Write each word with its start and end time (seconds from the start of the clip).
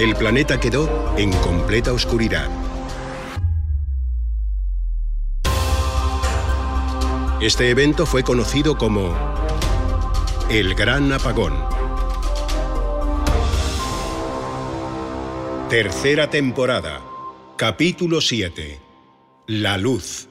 El 0.00 0.16
planeta 0.16 0.58
quedó 0.58 1.14
en 1.18 1.30
completa 1.30 1.92
oscuridad. 1.92 2.48
Este 7.42 7.68
evento 7.68 8.06
fue 8.06 8.22
conocido 8.22 8.78
como 8.78 9.14
el 10.48 10.74
Gran 10.74 11.12
Apagón. 11.12 11.52
Tercera 15.68 16.30
temporada. 16.30 17.02
Capítulo 17.58 18.22
7. 18.22 18.80
La 19.48 19.76
luz. 19.76 20.29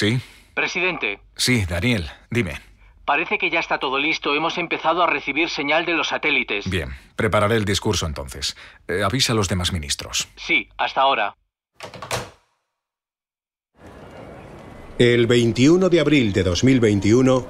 ¿Sí? 0.00 0.18
Presidente, 0.54 1.20
Sí, 1.36 1.66
Daniel, 1.66 2.08
dime. 2.30 2.54
parece 3.04 3.36
que 3.36 3.50
ya 3.50 3.60
está 3.60 3.76
todo 3.78 3.98
listo. 3.98 4.34
Hemos 4.34 4.56
empezado 4.56 5.02
a 5.02 5.06
recibir 5.06 5.50
señal 5.50 5.84
de 5.84 5.92
los 5.92 6.08
satélites. 6.08 6.70
Bien, 6.70 6.88
prepararé 7.16 7.56
el 7.56 7.66
discurso 7.66 8.06
entonces. 8.06 8.56
Eh, 8.88 9.02
avisa 9.04 9.34
a 9.34 9.36
los 9.36 9.46
demás 9.50 9.74
ministros. 9.74 10.26
Sí, 10.36 10.70
hasta 10.78 11.02
ahora. 11.02 11.34
El 14.98 15.26
21 15.26 15.90
de 15.90 16.00
abril 16.00 16.32
de 16.32 16.44
2021, 16.44 17.46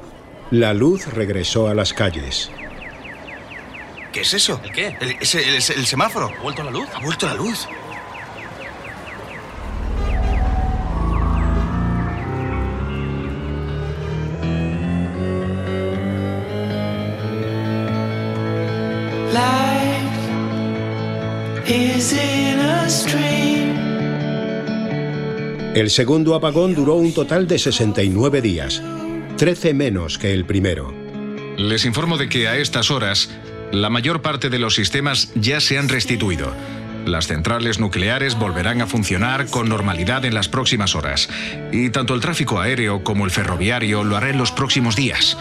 la 0.50 0.74
luz 0.74 1.06
regresó 1.06 1.68
a 1.68 1.74
las 1.74 1.92
calles. 1.94 2.50
¿Qué 4.12 4.22
es 4.22 4.34
eso? 4.34 4.60
¿El 4.64 4.72
qué? 4.72 4.96
El, 5.00 5.10
es 5.20 5.34
el- 5.36 5.54
es 5.54 5.70
el 5.70 5.86
semáforo. 5.86 6.32
¿Ha 6.36 6.42
vuelto 6.42 6.64
la 6.64 6.72
luz? 6.72 6.88
Ha 6.94 6.98
vuelto 6.98 7.26
la 7.26 7.34
luz. 7.34 7.68
El 25.75 25.91
segundo 25.91 26.34
apagón 26.34 26.75
duró 26.75 26.94
un 26.97 27.14
total 27.14 27.47
de 27.47 27.58
69 27.58 28.42
días, 28.42 28.83
13 29.36 29.75
menos 29.75 30.19
que 30.19 30.33
el 30.33 30.44
primero. 30.44 30.92
Les 31.56 31.84
informo 31.84 32.19
de 32.19 32.28
que 32.28 32.48
a 32.48 32.56
estas 32.56 32.91
horas 32.91 33.30
la 33.72 33.89
mayor 33.89 34.20
parte 34.20 34.50
de 34.50 34.58
los 34.58 34.75
sistemas 34.75 35.33
ya 35.34 35.61
se 35.61 35.78
han 35.78 35.89
restituido. 35.89 36.52
Las 37.06 37.26
centrales 37.26 37.78
nucleares 37.78 38.38
volverán 38.38 38.82
a 38.82 38.86
funcionar 38.86 39.46
con 39.46 39.68
normalidad 39.68 40.24
en 40.24 40.34
las 40.34 40.48
próximas 40.48 40.94
horas. 40.94 41.28
Y 41.72 41.90
tanto 41.90 42.14
el 42.14 42.20
tráfico 42.20 42.60
aéreo 42.60 43.02
como 43.02 43.24
el 43.24 43.30
ferroviario 43.30 44.04
lo 44.04 44.16
hará 44.16 44.28
en 44.28 44.38
los 44.38 44.52
próximos 44.52 44.96
días. 44.96 45.36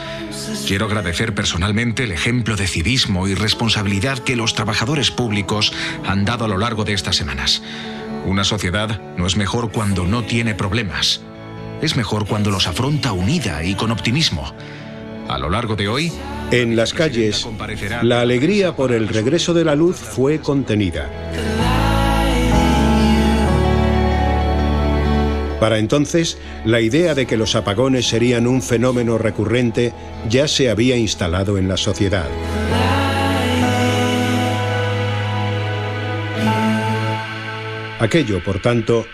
Quiero 0.67 0.86
agradecer 0.86 1.36
personalmente 1.36 2.05
el 2.05 2.11
ejemplo 2.11 2.55
de 2.55 2.67
civismo 2.67 3.27
y 3.27 3.36
responsabilidad 3.36 4.19
que 4.19 4.36
los 4.36 4.55
trabajadores 4.55 5.11
públicos 5.11 5.73
han 6.05 6.25
dado 6.25 6.45
a 6.45 6.48
lo 6.48 6.58
largo 6.58 6.86
de 6.86 6.93
estas 6.93 7.17
semanas. 7.17 7.61
Una 8.25 8.43
sociedad 8.43 9.02
no 9.17 9.27
es 9.27 9.36
mejor 9.36 9.71
cuando 9.71 10.05
no 10.05 10.23
tiene 10.23 10.55
problemas. 10.55 11.21
Es 11.81 11.95
mejor 11.95 12.27
cuando 12.27 12.52
los 12.52 12.67
afronta 12.67 13.14
unida 13.14 13.64
y 13.64 13.75
con 13.75 13.92
optimismo. 13.92 14.53
A 15.30 15.38
lo 15.38 15.48
largo 15.48 15.76
de 15.76 15.88
hoy, 15.88 16.12
En 16.50 16.76
las 16.76 16.92
calles, 16.92 17.48
la 18.02 18.22
alegría 18.22 18.76
por 18.76 18.92
el 18.92 19.08
regreso 19.08 19.54
de 19.54 19.64
la 19.64 19.76
luz 19.76 19.98
fue 19.98 20.40
contenida. 20.40 21.08
Para 25.60 25.78
entonces, 25.78 26.40
la 26.66 26.82
idea 26.82 27.14
de 27.14 27.28
que 27.28 27.38
los 27.38 27.56
apagones 27.56 28.08
serían 28.08 28.48
un 28.48 28.64
fenómeno 28.64 29.20
recurrente 29.20 29.94
ya 30.28 30.48
se 30.48 30.72
había 30.72 30.98
instalado 30.98 31.60
en 31.60 31.67
la 31.67 31.78
sociedad. 31.78 32.28
Aquello, 38.00 38.44
por 38.44 38.60
tanto, 38.60 39.06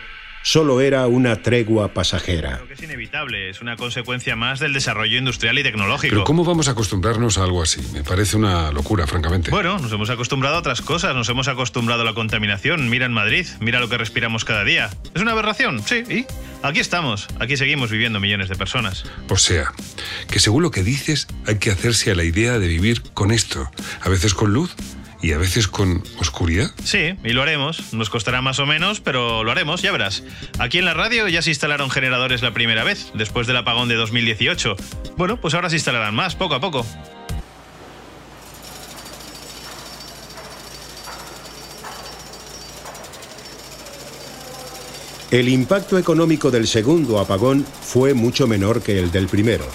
solo 0.46 0.80
era 0.80 1.08
una 1.08 1.38
tregua 1.38 1.88
pasajera. 1.88 2.58
Creo 2.58 2.68
que 2.68 2.76
es 2.76 2.84
inevitable, 2.84 3.50
es 3.50 3.62
una 3.62 3.76
consecuencia 3.78 4.36
más 4.36 4.60
del 4.60 4.74
desarrollo 4.74 5.18
industrial 5.18 5.58
y 5.58 5.64
tecnológico. 5.64 6.12
Pero 6.12 6.24
¿cómo 6.24 6.46
vamos 6.46 6.68
a 6.68 6.72
acostumbrarnos 6.72 7.40
a 7.40 7.44
algo 7.44 7.64
así? 7.64 7.82
Me 7.94 8.04
parece 8.04 8.38
una 8.38 8.72
locura, 8.72 9.08
francamente. 9.08 9.50
Bueno, 9.50 9.80
nos 9.80 9.92
hemos 9.92 10.12
acostumbrado 10.12 10.58
a 10.58 10.60
otras 10.60 10.84
cosas, 10.84 11.16
nos 11.16 11.28
hemos 11.30 11.48
acostumbrado 11.48 12.04
a 12.04 12.06
la 12.06 12.14
contaminación. 12.14 12.92
Mira 12.92 13.08
en 13.08 13.12
Madrid, 13.12 13.48
mira 13.60 13.80
lo 13.80 13.90
que 13.90 13.98
respiramos 13.98 14.46
cada 14.46 14.64
día. 14.64 14.92
¿Es 15.16 15.22
una 15.24 15.32
aberración? 15.32 15.82
Sí, 15.82 16.04
¿y? 16.08 16.26
Aquí 16.62 16.80
estamos, 16.80 17.28
aquí 17.40 17.58
seguimos 17.58 17.90
viviendo 17.90 18.20
millones 18.20 18.48
de 18.48 18.56
personas. 18.56 19.04
O 19.30 19.38
sea, 19.38 19.74
que 20.30 20.40
según 20.40 20.62
lo 20.62 20.70
que 20.70 20.84
dices, 20.84 21.28
hay 21.48 21.58
que 21.58 21.72
hacerse 21.72 22.12
a 22.12 22.16
la 22.16 22.24
idea 22.24 22.60
de 22.60 22.68
vivir 22.68 23.02
con 23.14 23.32
esto. 23.32 23.70
A 24.02 24.10
veces 24.10 24.36
con 24.36 24.54
luz 24.54 24.76
y 25.22 25.32
a 25.34 25.38
veces 25.38 25.68
con 25.68 26.04
oscuridad. 26.20 26.72
Sí, 26.84 27.16
y 27.24 27.30
lo 27.30 27.42
haremos. 27.42 27.94
Nos 27.94 28.10
costará 28.10 28.42
más 28.42 28.60
o 28.60 28.66
menos, 28.66 29.02
pero 29.02 29.44
lo 29.44 29.52
haremos, 29.52 29.82
ya 29.82 29.92
verás. 29.92 30.24
Aquí 30.60 30.78
en 30.78 30.86
la 30.86 30.94
radio 30.94 31.28
ya 31.28 31.42
se 31.42 31.50
instalaron 31.50 31.90
generadores 31.90 32.42
la 32.42 32.54
primera 32.54 32.84
vez, 32.84 33.12
después 33.14 33.48
del 33.48 33.58
apagón 33.58 33.90
de 33.90 33.96
2018. 33.96 34.76
Bueno, 35.18 35.40
pues 35.40 35.54
ahora 35.54 35.70
se 35.70 35.76
instalarán 35.78 36.16
más, 36.16 36.36
poco 36.36 36.56
a 36.56 36.60
poco. 36.60 36.86
El 45.32 45.50
impacto 45.50 45.98
económico 45.98 46.52
del 46.52 46.66
segundo 46.66 47.20
apagón 47.20 47.66
fue 47.82 48.14
mucho 48.14 48.48
menor 48.48 48.82
que 48.82 49.00
el 49.00 49.12
del 49.12 49.28
primero. 49.28 49.66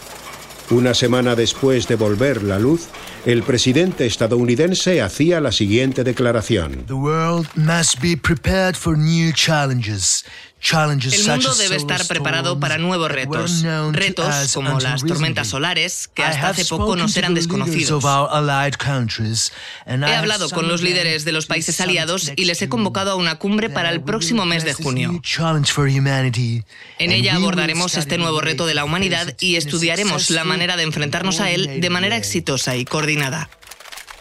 Una 0.71 0.95
semana 0.95 1.34
después 1.34 1.89
de 1.89 1.97
volver 1.97 2.45
la 2.45 2.59
luz, 2.59 2.87
el 3.26 3.42
presidente 3.42 4.06
estadounidense 4.06 5.03
hacía 5.03 5.41
la 5.41 5.53
siguiente 5.53 6.04
declaración. 6.04 6.84
The 6.86 6.94
world 6.94 7.47
must 7.54 8.00
be 8.00 8.16
prepared 8.16 8.75
for 8.76 8.97
new 8.97 9.32
challenges. 9.32 10.25
Challenges 10.60 11.15
El 11.15 11.21
mundo 11.26 11.50
as 11.50 11.59
debe 11.59 11.76
estar 11.76 12.06
preparado 12.06 12.60
para 12.60 12.76
nuevos 12.76 13.10
retos. 13.10 13.62
Retos 13.93 14.53
como 14.53 14.72
las 14.75 14.82
recently. 14.93 15.09
tormentas 15.09 15.48
solares, 15.48 16.09
que 16.09 16.21
I 16.22 16.26
hasta 16.26 16.41
have 16.48 16.50
hace 16.50 16.65
poco 16.66 16.84
spoken 16.84 16.98
nos 17.03 17.15
to 17.15 17.19
eran 17.21 17.34
the 17.34 17.41
leaders 17.41 17.48
desconocidos. 17.48 18.04
of 18.04 18.04
our 18.04 18.28
allied 18.31 18.75
countries, 18.76 19.50
and 19.87 20.04
I 20.04 20.09
He 20.09 20.12
have 20.12 20.19
hablado 20.25 20.50
con 20.50 20.69
los 20.69 20.82
líderes 20.82 21.25
de 21.25 21.32
los 21.32 21.47
to 21.47 21.48
países 21.48 21.81
aliados 21.81 22.31
y 22.37 22.44
les 22.44 22.60
he 22.60 22.69
convocado 22.69 23.10
a 23.12 23.15
una 23.15 23.37
cumbre 23.38 23.71
para 23.71 23.91
el 23.91 24.03
próximo 24.03 24.43
will 24.43 24.50
mes 24.50 24.62
de 24.65 24.71
address 24.72 24.76
this 24.76 24.84
junio. 24.87 25.12
new 25.12 25.21
challenge 25.22 25.72
for 25.72 25.88
humanity, 25.88 26.62
En 26.98 27.10
and 27.10 27.12
ella 27.12 27.32
we 27.32 27.38
will 27.38 27.44
abordaremos 27.47 27.92
study 27.92 28.00
este 28.03 28.15
the 28.16 28.19
nuevo 28.19 28.41
reto 28.42 28.66
de 28.66 28.75
la 28.75 28.82
to 28.82 28.87
humanidad 28.87 29.25
face 29.25 29.31
it 29.37 29.42
y 29.42 29.48
in 29.50 29.54
a 29.54 29.59
estudiaremos 29.59 30.31
la 30.31 30.44
manera 30.44 30.77
de 30.77 30.82
enfrentarnos 30.82 31.41
a 31.41 31.50
él 31.50 31.62
de 31.62 31.66
coordinated 31.66 31.91
manera 31.91 32.15
way. 32.16 32.19
exitosa 32.21 32.77
y 32.77 32.84
coordinada. 32.84 33.48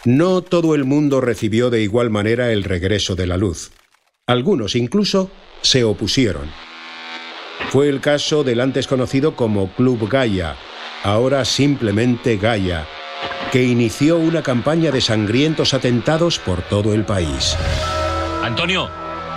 No 0.04 0.40
todo 0.40 0.74
el 0.74 0.84
mundo 0.84 1.20
recibió 1.20 1.68
de 1.68 1.82
igual 1.82 2.08
manera 2.08 2.50
el 2.52 2.64
regreso 2.64 3.14
de 3.14 3.26
la 3.26 3.36
luz. 3.36 3.72
Algunos 4.26 4.74
incluso 4.76 5.30
se 5.62 5.84
opusieron. 5.84 6.50
Fue 7.70 7.88
el 7.88 8.00
caso 8.00 8.42
del 8.42 8.60
antes 8.60 8.86
conocido 8.86 9.36
como 9.36 9.68
Club 9.72 10.08
Gaia, 10.08 10.56
ahora 11.04 11.44
simplemente 11.44 12.36
Gaia, 12.36 12.86
que 13.52 13.62
inició 13.62 14.18
una 14.18 14.42
campaña 14.42 14.90
de 14.90 15.00
sangrientos 15.00 15.74
atentados 15.74 16.38
por 16.38 16.62
todo 16.62 16.94
el 16.94 17.04
país. 17.04 17.56
Antonio, 18.42 18.90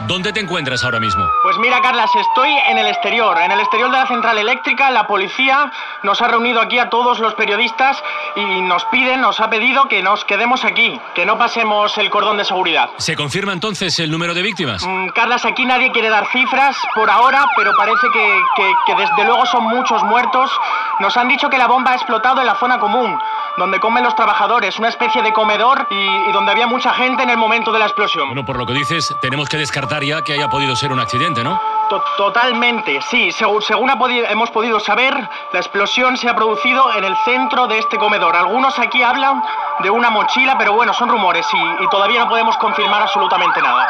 ¿dónde 0.08 0.34
te 0.34 0.40
encuentras 0.40 0.84
ahora 0.84 1.00
mismo? 1.00 1.26
Pues 1.44 1.58
mira, 1.58 1.82
Carlas, 1.82 2.10
estoy 2.16 2.50
en 2.70 2.78
el 2.78 2.88
exterior, 2.88 3.38
en 3.40 3.52
el 3.52 3.60
exterior 3.60 3.90
de 3.92 3.98
la 3.98 4.08
central 4.08 4.38
eléctrica. 4.38 4.92
La 4.92 5.08
policía 5.08 5.72
nos 6.04 6.22
ha 6.22 6.28
reunido 6.28 6.62
aquí 6.62 6.80
a 6.80 6.90
todos 6.90 7.20
los 7.20 7.34
periodistas 7.36 8.02
y 8.36 8.62
nos 8.62 8.84
piden, 8.86 9.22
nos 9.22 9.40
ha 9.40 9.50
pedido 9.50 9.88
que 9.88 10.02
nos 10.04 10.24
quedemos 10.26 10.64
aquí, 10.66 11.00
que 11.16 11.26
no 11.26 11.38
pasemos 11.38 11.98
el 11.98 12.10
cordón 12.10 12.38
de 12.38 12.46
seguridad. 12.46 12.90
¿Se 12.98 13.16
confirma 13.16 13.54
entonces 13.54 13.98
el 14.00 14.12
número 14.12 14.34
de 14.34 14.42
víctimas? 14.42 14.86
Mm, 14.86 15.10
Carlas, 15.10 15.46
aquí 15.46 15.66
nadie 15.66 15.92
quiere 15.92 16.10
dar 16.10 16.26
cifras 16.28 16.76
por 16.96 17.10
ahora, 17.10 17.46
pero 17.56 17.72
parece 17.78 18.08
que, 18.14 18.42
que- 18.56 18.74
que 18.86 18.96
desde 18.96 19.26
luego 19.26 19.46
son 19.46 19.64
muchos 19.66 20.04
muertos. 20.04 20.52
Nos 21.00 21.16
han 21.18 21.28
dicho 21.28 21.50
que 21.50 21.58
la 21.58 21.68
bomba 21.68 21.92
ha 21.92 21.96
explotado 21.96 22.42
en 22.42 22.48
la 22.48 22.56
zona 22.56 22.80
común, 22.80 23.18
donde 23.58 23.80
comen 23.80 24.04
los 24.04 24.16
trabajadores, 24.16 24.78
una 24.80 24.90
especie 24.90 25.22
de 25.22 25.32
comedor 25.34 25.88
y, 25.90 25.96
y 26.30 26.32
donde 26.32 26.52
había 26.52 26.68
mucha 26.68 26.94
gente 26.94 27.24
en 27.24 27.30
el 27.30 27.38
momento 27.38 27.72
de 27.72 27.80
la 27.80 27.86
explosión. 27.86 28.28
Bueno, 28.28 28.46
por 28.46 28.58
lo 28.58 28.66
que 28.66 28.74
dices, 28.74 29.14
tenemos 29.22 29.48
que 29.50 29.58
descartar 29.58 29.93
ya 30.02 30.24
que 30.24 30.34
haya 30.34 30.50
podido 30.50 30.76
ser 30.76 30.92
un 30.94 31.00
accidente, 31.00 31.44
¿no? 31.44 31.60
To- 31.90 32.02
totalmente, 32.18 33.00
sí. 33.12 33.32
Según, 33.34 33.62
según 33.62 33.90
ha 33.90 34.00
podi- 34.00 34.26
hemos 34.30 34.50
podido 34.50 34.80
saber, 34.80 35.14
la 35.52 35.60
explosión 35.60 36.16
se 36.18 36.30
ha 36.30 36.36
producido 36.36 36.92
en 36.96 37.04
el 37.04 37.16
centro 37.26 37.68
de 37.68 37.78
este 37.80 37.98
comedor. 37.98 38.36
Algunos 38.36 38.80
aquí 38.80 39.04
hablan 39.04 39.44
de 39.84 39.90
una 39.90 40.10
mochila, 40.10 40.58
pero 40.58 40.74
bueno, 40.74 40.94
son 40.94 41.10
rumores 41.10 41.46
y, 41.54 41.84
y 41.84 41.88
todavía 41.90 42.22
no 42.22 42.30
podemos 42.30 42.58
confirmar 42.58 43.02
absolutamente 43.04 43.62
nada. 43.62 43.88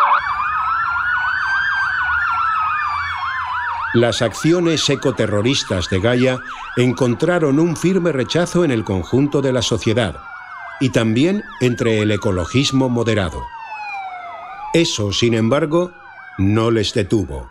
Las 3.94 4.24
acciones 4.24 4.90
ecoterroristas 4.90 5.88
de 5.90 6.00
Gaia 6.00 6.40
encontraron 6.78 7.60
un 7.60 7.78
firme 7.78 8.12
rechazo 8.12 8.66
en 8.66 8.72
el 8.72 8.84
conjunto 8.84 9.40
de 9.42 9.54
la 9.54 9.62
sociedad 9.62 10.16
y 10.80 10.90
también 10.92 11.44
entre 11.62 12.02
el 12.02 12.10
ecologismo 12.12 12.90
moderado. 12.90 13.40
Eso, 14.74 15.14
sin 15.14 15.36
embargo, 15.36 15.92
no 16.40 16.72
les 16.72 16.96
detuvo. 16.96 17.48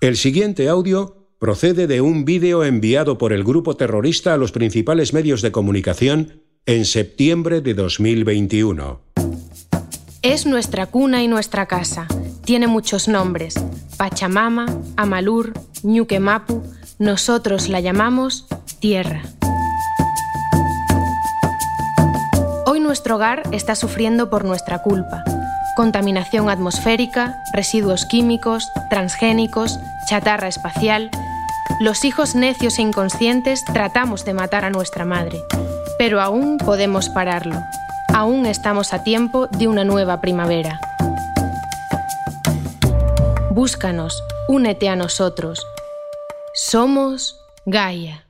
El 0.00 0.16
siguiente 0.16 0.68
audio 0.68 1.28
procede 1.38 1.86
de 1.86 2.00
un 2.00 2.24
vídeo 2.24 2.64
enviado 2.64 3.16
por 3.16 3.32
el 3.32 3.44
grupo 3.44 3.76
terrorista 3.76 4.34
a 4.34 4.36
los 4.36 4.50
principales 4.50 5.12
medios 5.12 5.40
de 5.40 5.52
comunicación 5.52 6.42
en 6.66 6.84
septiembre 6.84 7.60
de 7.60 7.74
2021. 7.74 9.00
Es 10.22 10.46
nuestra 10.46 10.86
cuna 10.86 11.22
y 11.22 11.28
nuestra 11.28 11.66
casa. 11.66 12.08
Tiene 12.44 12.66
muchos 12.66 13.06
nombres. 13.06 13.54
Pachamama, 13.96 14.66
Amalur, 14.96 15.52
Ñuquemapu. 15.84 16.64
Nosotros 16.98 17.68
la 17.68 17.78
llamamos 17.78 18.48
Tierra. 18.80 19.22
Hoy 22.66 22.80
nuestro 22.80 23.14
hogar 23.14 23.44
está 23.52 23.76
sufriendo 23.76 24.28
por 24.28 24.44
nuestra 24.44 24.82
culpa. 24.82 25.22
Contaminación 25.76 26.48
atmosférica, 26.48 27.36
residuos 27.52 28.06
químicos, 28.06 28.72
transgénicos, 28.88 29.78
chatarra 30.08 30.48
espacial. 30.48 31.10
Los 31.80 32.06
hijos 32.06 32.34
necios 32.34 32.78
e 32.78 32.82
inconscientes 32.82 33.62
tratamos 33.66 34.24
de 34.24 34.32
matar 34.32 34.64
a 34.64 34.70
nuestra 34.70 35.04
madre. 35.04 35.38
Pero 35.98 36.22
aún 36.22 36.56
podemos 36.56 37.10
pararlo. 37.10 37.62
Aún 38.14 38.46
estamos 38.46 38.94
a 38.94 39.02
tiempo 39.02 39.48
de 39.48 39.68
una 39.68 39.84
nueva 39.84 40.22
primavera. 40.22 40.80
Búscanos, 43.50 44.22
únete 44.48 44.88
a 44.88 44.96
nosotros. 44.96 45.66
Somos 46.54 47.38
Gaia. 47.66 48.25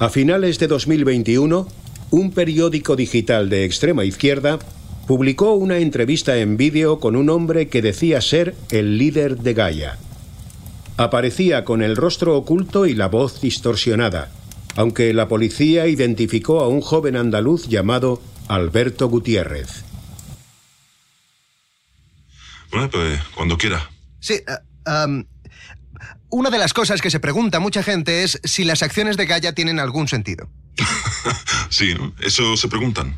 A 0.00 0.08
finales 0.08 0.58
de 0.58 0.66
2021, 0.66 1.68
un 2.08 2.32
periódico 2.32 2.96
digital 2.96 3.50
de 3.50 3.66
extrema 3.66 4.02
izquierda 4.02 4.58
publicó 5.06 5.52
una 5.52 5.76
entrevista 5.76 6.38
en 6.38 6.56
vídeo 6.56 7.00
con 7.00 7.16
un 7.16 7.28
hombre 7.28 7.68
que 7.68 7.82
decía 7.82 8.22
ser 8.22 8.54
el 8.70 8.96
líder 8.96 9.36
de 9.36 9.52
Gaia. 9.52 9.98
Aparecía 10.96 11.66
con 11.66 11.82
el 11.82 11.96
rostro 11.96 12.34
oculto 12.34 12.86
y 12.86 12.94
la 12.94 13.08
voz 13.08 13.42
distorsionada, 13.42 14.32
aunque 14.74 15.12
la 15.12 15.28
policía 15.28 15.86
identificó 15.86 16.60
a 16.60 16.68
un 16.68 16.80
joven 16.80 17.14
andaluz 17.14 17.68
llamado 17.68 18.22
Alberto 18.48 19.06
Gutiérrez. 19.10 19.84
Bueno, 22.70 22.88
pues 22.88 23.20
cuando 23.36 23.58
quiera. 23.58 23.90
Sí, 24.18 24.40
am, 24.86 25.26
una 26.28 26.50
de 26.50 26.58
las 26.58 26.72
cosas 26.72 27.00
que 27.00 27.10
se 27.10 27.20
pregunta 27.20 27.60
mucha 27.60 27.82
gente 27.82 28.22
es 28.22 28.40
si 28.44 28.64
las 28.64 28.82
acciones 28.82 29.16
de 29.16 29.26
Gaia 29.26 29.54
tienen 29.54 29.80
algún 29.80 30.08
sentido. 30.08 30.50
Sí. 31.70 31.94
Eso 32.20 32.56
se 32.56 32.66
preguntan. 32.66 33.14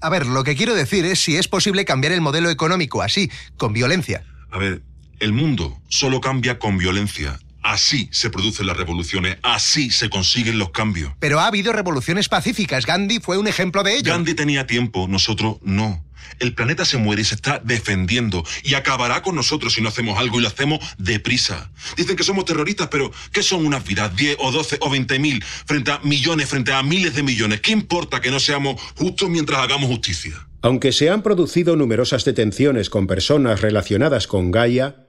A 0.00 0.08
ver, 0.10 0.26
lo 0.26 0.44
que 0.44 0.54
quiero 0.54 0.74
decir 0.74 1.04
es 1.04 1.18
si 1.20 1.36
es 1.36 1.48
posible 1.48 1.84
cambiar 1.84 2.12
el 2.12 2.20
modelo 2.20 2.50
económico 2.50 3.02
así, 3.02 3.30
con 3.56 3.72
violencia. 3.72 4.24
A 4.50 4.58
ver, 4.58 4.82
el 5.18 5.32
mundo 5.32 5.80
solo 5.88 6.20
cambia 6.20 6.58
con 6.58 6.78
violencia. 6.78 7.38
Así 7.62 8.08
se 8.12 8.30
producen 8.30 8.66
las 8.66 8.76
revoluciones, 8.76 9.38
así 9.42 9.90
se 9.90 10.08
consiguen 10.08 10.58
los 10.58 10.70
cambios. 10.70 11.12
Pero 11.18 11.40
ha 11.40 11.48
habido 11.48 11.72
revoluciones 11.72 12.28
pacíficas. 12.28 12.86
Gandhi 12.86 13.18
fue 13.18 13.38
un 13.38 13.48
ejemplo 13.48 13.82
de 13.82 13.96
ello. 13.96 14.12
Gandhi 14.12 14.34
tenía 14.34 14.68
tiempo, 14.68 15.08
nosotros 15.08 15.56
no. 15.62 16.04
El 16.38 16.54
planeta 16.54 16.84
se 16.84 16.98
muere 16.98 17.22
y 17.22 17.24
se 17.24 17.34
está 17.34 17.60
defendiendo 17.64 18.44
y 18.62 18.74
acabará 18.74 19.22
con 19.22 19.34
nosotros 19.34 19.74
si 19.74 19.80
no 19.80 19.88
hacemos 19.88 20.18
algo 20.18 20.38
y 20.38 20.42
lo 20.42 20.48
hacemos 20.48 20.80
deprisa. 20.98 21.70
Dicen 21.96 22.16
que 22.16 22.24
somos 22.24 22.44
terroristas, 22.44 22.88
pero 22.88 23.10
¿qué 23.32 23.42
son 23.42 23.64
unas 23.66 23.84
vidas? 23.84 24.14
¿10 24.14 24.36
o 24.38 24.52
12 24.52 24.78
o 24.80 24.90
20 24.90 25.18
mil 25.18 25.42
frente 25.44 25.90
a 25.90 26.00
millones, 26.00 26.48
frente 26.48 26.72
a 26.72 26.82
miles 26.82 27.14
de 27.14 27.22
millones? 27.22 27.60
¿Qué 27.60 27.72
importa 27.72 28.20
que 28.20 28.30
no 28.30 28.40
seamos 28.40 28.80
justos 28.96 29.28
mientras 29.28 29.60
hagamos 29.60 29.88
justicia? 29.88 30.46
Aunque 30.62 30.92
se 30.92 31.10
han 31.10 31.22
producido 31.22 31.76
numerosas 31.76 32.24
detenciones 32.24 32.90
con 32.90 33.06
personas 33.06 33.60
relacionadas 33.60 34.26
con 34.26 34.50
Gaia, 34.50 35.06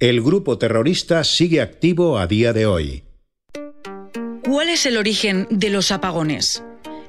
el 0.00 0.22
grupo 0.22 0.58
terrorista 0.58 1.24
sigue 1.24 1.60
activo 1.60 2.18
a 2.18 2.26
día 2.26 2.52
de 2.52 2.66
hoy. 2.66 3.04
¿Cuál 4.44 4.68
es 4.70 4.86
el 4.86 4.96
origen 4.96 5.46
de 5.50 5.70
los 5.70 5.90
apagones? 5.92 6.62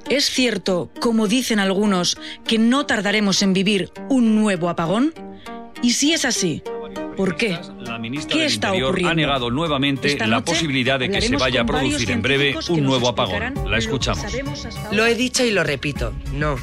¿Es 0.10 0.26
cierto, 0.30 0.92
como 1.00 1.28
dicen 1.28 1.60
algunos, 1.60 2.18
que 2.48 2.58
no 2.58 2.86
tardaremos 2.86 3.42
en 3.44 3.54
vivir 3.54 3.92
un 4.10 4.36
nuevo 4.36 4.70
apagón? 4.70 5.14
Y 5.84 5.92
si 5.92 6.14
es 6.14 6.26
así, 6.26 6.64
¿por 7.16 7.36
qué? 7.38 7.60
La 7.80 8.00
ministra 8.00 8.34
¿Qué 8.34 8.40
del 8.40 8.48
está 8.48 8.68
Interior 8.70 8.90
ocurriendo? 8.90 9.12
ha 9.12 9.16
negado 9.16 9.52
nuevamente 9.52 10.18
la 10.28 10.44
posibilidad 10.44 11.00
de 11.00 11.10
que 11.12 11.22
se 11.22 11.38
vaya 11.38 11.62
a 11.62 11.66
producir 11.66 12.10
en 12.12 12.22
breve 12.22 12.56
un 12.70 12.84
nuevo 12.84 13.08
apagón. 13.08 13.54
La 13.70 13.78
escuchamos. 13.78 14.26
Lo 14.92 15.06
he 15.06 15.14
dicho 15.16 15.46
y 15.46 15.52
lo 15.52 15.64
repito, 15.64 16.12
no. 16.34 16.56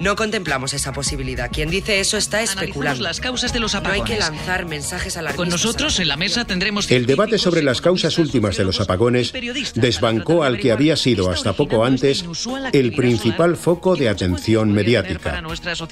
No 0.00 0.16
contemplamos 0.16 0.72
esa 0.72 0.92
posibilidad. 0.92 1.50
Quien 1.52 1.68
dice 1.68 2.00
eso 2.00 2.16
está 2.16 2.40
especulando. 2.40 3.02
las 3.02 3.20
causas 3.20 3.52
de 3.52 3.60
los 3.60 3.74
No 3.74 3.80
hay 3.80 4.02
que 4.02 4.14
apagones. 4.14 4.18
lanzar 4.18 4.64
mensajes 4.64 5.16
alarmistas. 5.18 5.36
Con 5.36 5.48
nosotros 5.50 6.00
en 6.00 6.08
la 6.08 6.16
mesa 6.16 6.46
tendremos 6.46 6.90
El 6.90 7.04
debate 7.04 7.36
sobre 7.36 7.62
las 7.62 7.82
causas 7.82 8.18
últimas 8.18 8.56
de 8.56 8.64
los 8.64 8.80
apagones 8.80 9.32
desbancó 9.74 10.42
al 10.42 10.58
que 10.58 10.72
había 10.72 10.96
sido 10.96 11.30
hasta 11.30 11.52
poco 11.52 11.84
antes 11.84 12.24
el 12.72 12.92
principal 12.94 13.56
foco 13.56 13.94
de 13.94 14.08
atención 14.08 14.72
mediática, 14.72 15.42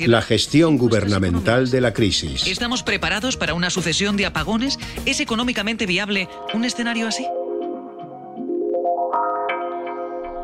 la 0.07 0.23
gestión 0.23 0.79
gubernamental 0.79 1.71
de 1.71 1.81
la 1.83 1.93
crisis. 1.93 2.47
¿Estamos 2.47 2.83
preparados 2.83 3.37
para 3.37 3.53
una 3.53 3.69
sucesión 3.69 4.17
de 4.17 4.25
apagones? 4.25 4.79
¿Es 5.05 5.21
económicamente 5.21 5.85
viable 5.85 6.29
un 6.55 6.65
escenario 6.65 7.09
así? 7.09 7.27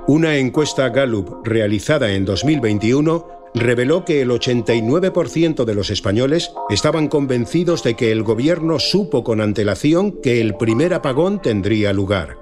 Una 0.06 0.37
encuesta 0.37 0.90
Gallup 0.90 1.46
realizada 1.46 2.11
en 2.12 2.26
2021 2.26 3.43
reveló 3.54 4.04
que 4.04 4.20
el 4.20 4.30
89% 4.30 5.64
de 5.64 5.75
los 5.75 5.90
españoles 5.90 6.52
estaban 6.70 7.08
convencidos 7.08 7.82
de 7.84 7.94
que 7.94 8.11
el 8.11 8.25
gobierno 8.25 8.78
supo 8.80 9.23
con 9.23 9.40
antelación 9.40 10.20
que 10.20 10.40
el 10.40 10.56
primer 10.56 10.92
apagón 10.92 11.40
tendría 11.40 11.92
lugar. 11.92 12.38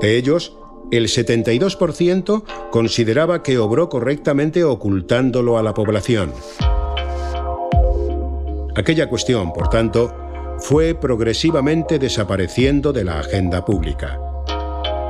De 0.00 0.16
ellos, 0.16 0.56
el 0.92 1.08
72% 1.08 2.44
consideraba 2.70 3.42
que 3.42 3.58
obró 3.58 3.88
correctamente 3.88 4.62
ocultándolo 4.62 5.58
a 5.58 5.62
la 5.62 5.74
población. 5.74 6.32
Aquella 8.76 9.08
cuestión, 9.08 9.52
por 9.52 9.68
tanto, 9.68 10.14
fue 10.58 10.94
progresivamente 10.94 11.98
desapareciendo 11.98 12.92
de 12.92 13.04
la 13.04 13.18
agenda 13.18 13.64
pública. 13.64 14.20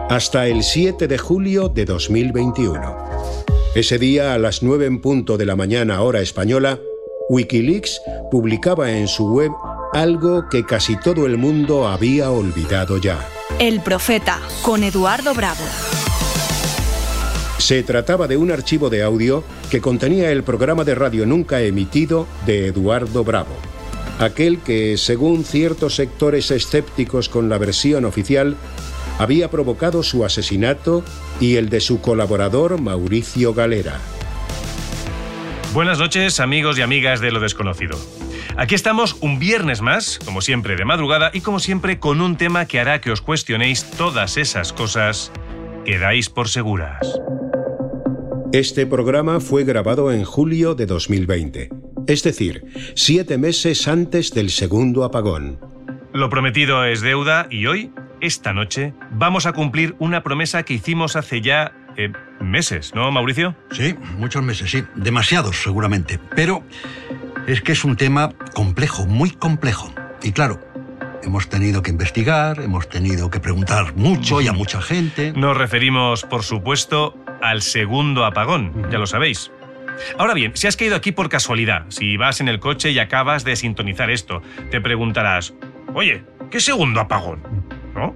Hasta 0.08 0.46
el 0.46 0.62
7 0.62 1.08
de 1.08 1.18
julio 1.18 1.68
de 1.68 1.84
2021. 1.84 3.55
Ese 3.74 3.98
día, 3.98 4.34
a 4.34 4.38
las 4.38 4.62
9 4.62 4.86
en 4.86 5.00
punto 5.00 5.36
de 5.36 5.44
la 5.44 5.56
mañana 5.56 6.00
hora 6.00 6.20
española, 6.20 6.80
Wikileaks 7.28 8.00
publicaba 8.30 8.92
en 8.92 9.08
su 9.08 9.28
web 9.30 9.50
algo 9.92 10.48
que 10.48 10.64
casi 10.64 10.96
todo 10.98 11.26
el 11.26 11.36
mundo 11.36 11.86
había 11.86 12.30
olvidado 12.30 12.98
ya. 12.98 13.28
El 13.58 13.80
Profeta, 13.82 14.40
con 14.62 14.82
Eduardo 14.82 15.34
Bravo. 15.34 15.64
Se 17.58 17.82
trataba 17.82 18.28
de 18.28 18.36
un 18.36 18.50
archivo 18.50 18.90
de 18.90 19.02
audio 19.02 19.42
que 19.70 19.80
contenía 19.80 20.30
el 20.30 20.42
programa 20.42 20.84
de 20.84 20.94
radio 20.94 21.26
nunca 21.26 21.60
emitido 21.62 22.26
de 22.46 22.68
Eduardo 22.68 23.24
Bravo, 23.24 23.56
aquel 24.18 24.58
que, 24.60 24.96
según 24.96 25.44
ciertos 25.44 25.96
sectores 25.96 26.50
escépticos 26.50 27.28
con 27.28 27.48
la 27.48 27.58
versión 27.58 28.04
oficial, 28.04 28.56
había 29.18 29.50
provocado 29.50 30.02
su 30.02 30.24
asesinato 30.24 31.04
y 31.40 31.56
el 31.56 31.68
de 31.68 31.80
su 31.80 32.00
colaborador 32.00 32.80
Mauricio 32.80 33.54
Galera. 33.54 33.98
Buenas 35.72 35.98
noches, 35.98 36.40
amigos 36.40 36.78
y 36.78 36.82
amigas 36.82 37.20
de 37.20 37.30
lo 37.30 37.40
desconocido. 37.40 37.98
Aquí 38.56 38.74
estamos 38.74 39.16
un 39.20 39.38
viernes 39.38 39.82
más, 39.82 40.18
como 40.24 40.40
siempre 40.40 40.76
de 40.76 40.86
madrugada 40.86 41.30
y 41.34 41.42
como 41.42 41.58
siempre 41.60 41.98
con 41.98 42.22
un 42.22 42.36
tema 42.36 42.64
que 42.66 42.80
hará 42.80 43.00
que 43.00 43.10
os 43.10 43.20
cuestionéis 43.20 43.90
todas 43.90 44.38
esas 44.38 44.72
cosas 44.72 45.32
que 45.84 45.98
dais 45.98 46.30
por 46.30 46.48
seguras. 46.48 47.20
Este 48.52 48.86
programa 48.86 49.40
fue 49.40 49.64
grabado 49.64 50.10
en 50.12 50.24
julio 50.24 50.74
de 50.74 50.86
2020, 50.86 51.68
es 52.06 52.22
decir, 52.22 52.64
siete 52.94 53.36
meses 53.36 53.86
antes 53.86 54.32
del 54.32 54.48
segundo 54.48 55.04
apagón. 55.04 55.60
Lo 56.14 56.30
prometido 56.30 56.84
es 56.86 57.02
deuda 57.02 57.48
y 57.50 57.66
hoy, 57.66 57.92
esta 58.20 58.52
noche, 58.52 58.94
vamos 59.10 59.46
a 59.46 59.52
cumplir 59.52 59.94
una 59.98 60.22
promesa 60.22 60.62
que 60.62 60.74
hicimos 60.74 61.16
hace 61.16 61.40
ya 61.40 61.72
eh, 61.96 62.12
meses, 62.40 62.94
¿no, 62.94 63.10
Mauricio? 63.10 63.56
Sí, 63.70 63.94
muchos 64.18 64.42
meses, 64.42 64.70
sí. 64.70 64.84
Demasiados, 64.94 65.62
seguramente. 65.62 66.18
Pero 66.34 66.62
es 67.46 67.62
que 67.62 67.72
es 67.72 67.84
un 67.84 67.96
tema 67.96 68.30
complejo, 68.54 69.06
muy 69.06 69.30
complejo. 69.30 69.92
Y 70.22 70.32
claro, 70.32 70.60
hemos 71.22 71.48
tenido 71.48 71.82
que 71.82 71.90
investigar, 71.90 72.60
hemos 72.60 72.88
tenido 72.88 73.30
que 73.30 73.40
preguntar 73.40 73.96
mucho 73.96 74.40
y 74.40 74.48
a 74.48 74.52
mucha 74.52 74.80
gente. 74.80 75.32
Nos 75.32 75.56
referimos, 75.56 76.22
por 76.22 76.42
supuesto, 76.42 77.16
al 77.42 77.62
segundo 77.62 78.24
apagón, 78.24 78.90
ya 78.90 78.98
lo 78.98 79.06
sabéis. 79.06 79.50
Ahora 80.18 80.34
bien, 80.34 80.52
si 80.54 80.66
has 80.66 80.76
caído 80.76 80.96
aquí 80.96 81.12
por 81.12 81.28
casualidad, 81.28 81.86
si 81.88 82.16
vas 82.16 82.40
en 82.40 82.48
el 82.48 82.60
coche 82.60 82.90
y 82.90 82.98
acabas 82.98 83.44
de 83.44 83.56
sintonizar 83.56 84.10
esto, 84.10 84.42
te 84.70 84.80
preguntarás, 84.80 85.54
oye, 85.94 86.24
¿qué 86.50 86.60
segundo 86.60 87.00
apagón? 87.00 87.55
¿No? 87.96 88.14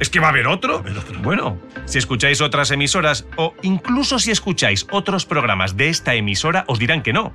¿Es 0.00 0.08
que 0.08 0.18
va 0.18 0.28
a 0.28 0.30
haber 0.30 0.46
otro? 0.46 0.82
Bueno, 1.22 1.58
si 1.84 1.98
escucháis 1.98 2.40
otras 2.40 2.70
emisoras 2.70 3.26
o 3.36 3.54
incluso 3.62 4.18
si 4.18 4.30
escucháis 4.30 4.86
otros 4.90 5.26
programas 5.26 5.76
de 5.76 5.90
esta 5.90 6.14
emisora, 6.14 6.64
os 6.68 6.78
dirán 6.78 7.02
que 7.02 7.12
no. 7.12 7.32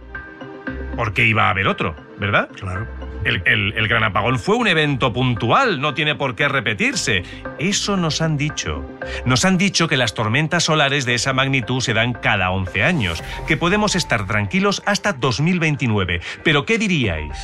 Porque 0.95 1.25
iba 1.25 1.45
a 1.47 1.49
haber 1.51 1.67
otro, 1.67 1.95
¿verdad? 2.17 2.49
Claro. 2.59 2.87
El, 3.23 3.41
el- 3.45 3.73
el 3.77 3.87
gran 3.87 4.03
apagón 4.03 4.37
fue 4.37 4.55
un 4.57 4.67
evento 4.67 5.13
puntual, 5.13 5.79
no 5.79 5.93
tiene 5.93 6.15
por 6.15 6.35
qué 6.35 6.47
repetirse. 6.49 7.23
Eso 7.59 7.95
nos 7.97 8.21
han 8.21 8.35
dicho. 8.35 8.83
Nos 9.25 9.45
han 9.45 9.57
dicho 9.57 9.87
que 9.87 9.95
las 9.95 10.13
tormentas 10.13 10.63
solares 10.65 11.05
de 11.05 11.13
esa 11.13 11.33
magnitud 11.33 11.79
se 11.81 11.93
dan 11.93 12.13
cada 12.13 12.49
11 12.51 12.83
años, 12.83 13.23
que 13.47 13.57
podemos 13.57 13.95
estar 13.95 14.25
tranquilos 14.27 14.81
hasta 14.85 15.13
2029. 15.13 16.19
Pero 16.43 16.65
¿qué 16.65 16.77
diríais? 16.77 17.37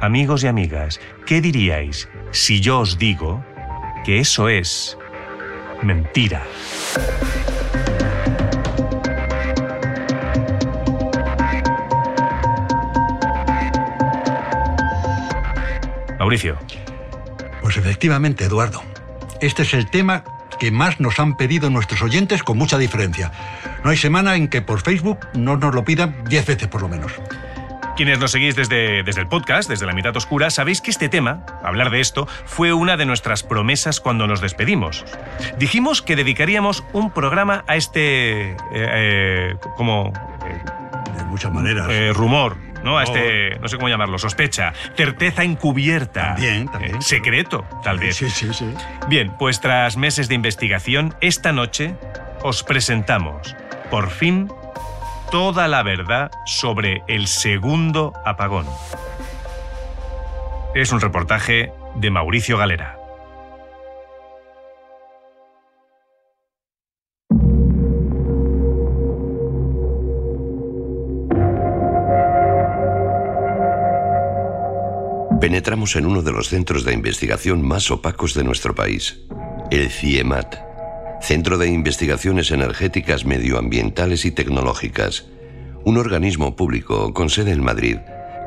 Amigos 0.00 0.44
y 0.44 0.46
amigas, 0.46 0.98
¿qué 1.26 1.42
diríais 1.42 2.08
si 2.30 2.62
yo 2.62 2.80
os 2.80 2.96
digo 2.96 3.44
que 4.02 4.20
eso 4.20 4.48
es 4.48 4.96
mentira? 5.82 6.42
Mauricio. 16.18 16.56
Pues 17.60 17.76
efectivamente, 17.76 18.44
Eduardo. 18.44 18.82
Este 19.42 19.62
es 19.62 19.74
el 19.74 19.90
tema 19.90 20.24
que 20.58 20.70
más 20.70 20.98
nos 20.98 21.20
han 21.20 21.36
pedido 21.36 21.68
nuestros 21.68 22.00
oyentes 22.00 22.42
con 22.42 22.56
mucha 22.56 22.78
diferencia. 22.78 23.32
No 23.84 23.90
hay 23.90 23.98
semana 23.98 24.36
en 24.36 24.48
que 24.48 24.62
por 24.62 24.80
Facebook 24.80 25.26
no 25.34 25.58
nos 25.58 25.74
lo 25.74 25.84
pidan 25.84 26.24
10 26.24 26.46
veces 26.46 26.68
por 26.68 26.80
lo 26.80 26.88
menos. 26.88 27.12
Quienes 28.00 28.18
nos 28.18 28.30
seguís 28.30 28.56
desde, 28.56 29.02
desde 29.02 29.20
el 29.20 29.26
podcast, 29.26 29.68
desde 29.68 29.84
la 29.84 29.92
mitad 29.92 30.16
oscura, 30.16 30.48
sabéis 30.48 30.80
que 30.80 30.90
este 30.90 31.10
tema, 31.10 31.44
hablar 31.62 31.90
de 31.90 32.00
esto, 32.00 32.26
fue 32.46 32.72
una 32.72 32.96
de 32.96 33.04
nuestras 33.04 33.42
promesas 33.42 34.00
cuando 34.00 34.26
nos 34.26 34.40
despedimos. 34.40 35.04
Dijimos 35.58 36.00
que 36.00 36.16
dedicaríamos 36.16 36.82
un 36.94 37.10
programa 37.10 37.62
a 37.66 37.76
este... 37.76 38.52
eh, 38.52 38.56
eh, 38.72 39.56
como... 39.76 40.14
de 41.14 41.24
muchas 41.24 41.52
maneras. 41.52 41.88
Eh, 41.90 42.14
rumor, 42.14 42.56
¿no? 42.82 42.96
A 42.96 43.02
este, 43.02 43.58
no 43.60 43.68
sé 43.68 43.76
cómo 43.76 43.90
llamarlo, 43.90 44.18
sospecha, 44.18 44.72
certeza 44.96 45.44
encubierta. 45.44 46.36
También, 46.36 46.68
también. 46.68 46.96
Eh, 46.96 47.02
secreto, 47.02 47.66
tal 47.84 47.98
vez. 47.98 48.16
Sí, 48.16 48.30
sí, 48.30 48.48
sí. 48.54 48.72
Bien, 49.08 49.34
pues 49.38 49.60
tras 49.60 49.98
meses 49.98 50.26
de 50.28 50.36
investigación, 50.36 51.14
esta 51.20 51.52
noche 51.52 51.96
os 52.40 52.62
presentamos, 52.62 53.54
por 53.90 54.08
fin, 54.08 54.50
toda 55.30 55.68
la 55.68 55.82
verdad 55.84 56.30
sobre 56.44 57.02
el 57.06 57.28
segundo 57.28 58.12
apagón. 58.24 58.66
Es 60.74 60.92
un 60.92 61.00
reportaje 61.00 61.72
de 61.94 62.10
Mauricio 62.10 62.58
Galera. 62.58 62.96
Penetramos 75.40 75.96
en 75.96 76.06
uno 76.06 76.22
de 76.22 76.32
los 76.32 76.48
centros 76.48 76.84
de 76.84 76.92
investigación 76.92 77.66
más 77.66 77.90
opacos 77.90 78.34
de 78.34 78.44
nuestro 78.44 78.74
país, 78.74 79.26
el 79.70 79.90
CIEMAT, 79.90 80.69
Centro 81.20 81.58
de 81.58 81.68
Investigaciones 81.68 82.50
Energéticas 82.50 83.24
Medioambientales 83.24 84.24
y 84.24 84.30
Tecnológicas, 84.30 85.26
un 85.84 85.98
organismo 85.98 86.56
público 86.56 87.12
con 87.12 87.30
sede 87.30 87.52
en 87.52 87.62
Madrid 87.62 87.98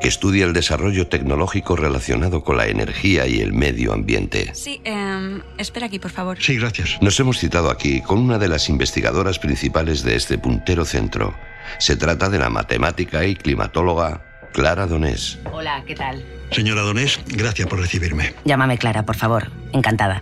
que 0.02 0.10
estudia 0.10 0.44
el 0.44 0.52
desarrollo 0.52 1.08
tecnológico 1.08 1.78
relacionado 1.78 2.44
con 2.44 2.58
la 2.58 2.68
energía 2.68 3.26
y 3.26 3.40
el 3.40 3.54
medio 3.54 3.94
ambiente. 3.94 4.54
Sí, 4.54 4.82
em, 4.84 5.42
espera 5.58 5.86
aquí, 5.86 5.98
por 5.98 6.12
favor. 6.12 6.38
Sí, 6.42 6.58
gracias. 6.58 6.98
Nos 7.02 7.18
hemos 7.22 7.38
citado 7.40 7.72
aquí 7.72 8.02
con 8.02 8.20
una 8.20 8.38
de 8.38 8.50
las 8.50 8.68
investigadoras 8.68 9.40
principales 9.40 10.04
de 10.04 10.18
este 10.18 10.38
puntero 10.38 10.84
centro. 10.84 11.34
Se 11.78 11.96
trata 11.96 12.28
de 12.28 12.38
la 12.38 12.50
matemática 12.50 13.24
y 13.24 13.36
climatóloga 13.36 14.26
Clara 14.52 14.88
Donés. 14.88 15.40
Hola, 15.54 15.84
¿qué 15.88 15.96
tal? 15.96 16.22
Señora 16.52 16.82
Donés, 16.82 17.22
gracias 17.28 17.70
por 17.70 17.80
recibirme. 17.80 18.34
Llámame 18.44 18.78
Clara, 18.78 19.06
por 19.06 19.16
favor. 19.16 19.52
Encantada. 19.72 20.22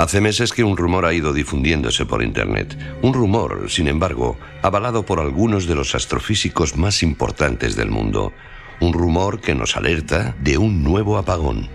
Hace 0.00 0.22
meses 0.22 0.54
que 0.54 0.64
un 0.64 0.78
rumor 0.78 1.04
ha 1.04 1.12
ido 1.12 1.34
difundiéndose 1.34 2.06
por 2.06 2.22
Internet. 2.22 2.74
Un 3.02 3.12
rumor, 3.12 3.66
sin 3.68 3.86
embargo, 3.86 4.38
avalado 4.62 5.04
por 5.04 5.20
algunos 5.20 5.66
de 5.66 5.74
los 5.74 5.94
astrofísicos 5.94 6.74
más 6.74 7.02
importantes 7.02 7.76
del 7.76 7.90
mundo. 7.90 8.32
Un 8.80 8.94
rumor 8.94 9.42
que 9.42 9.54
nos 9.54 9.76
alerta 9.76 10.34
de 10.40 10.56
un 10.56 10.82
nuevo 10.82 11.18
apagón. 11.18 11.68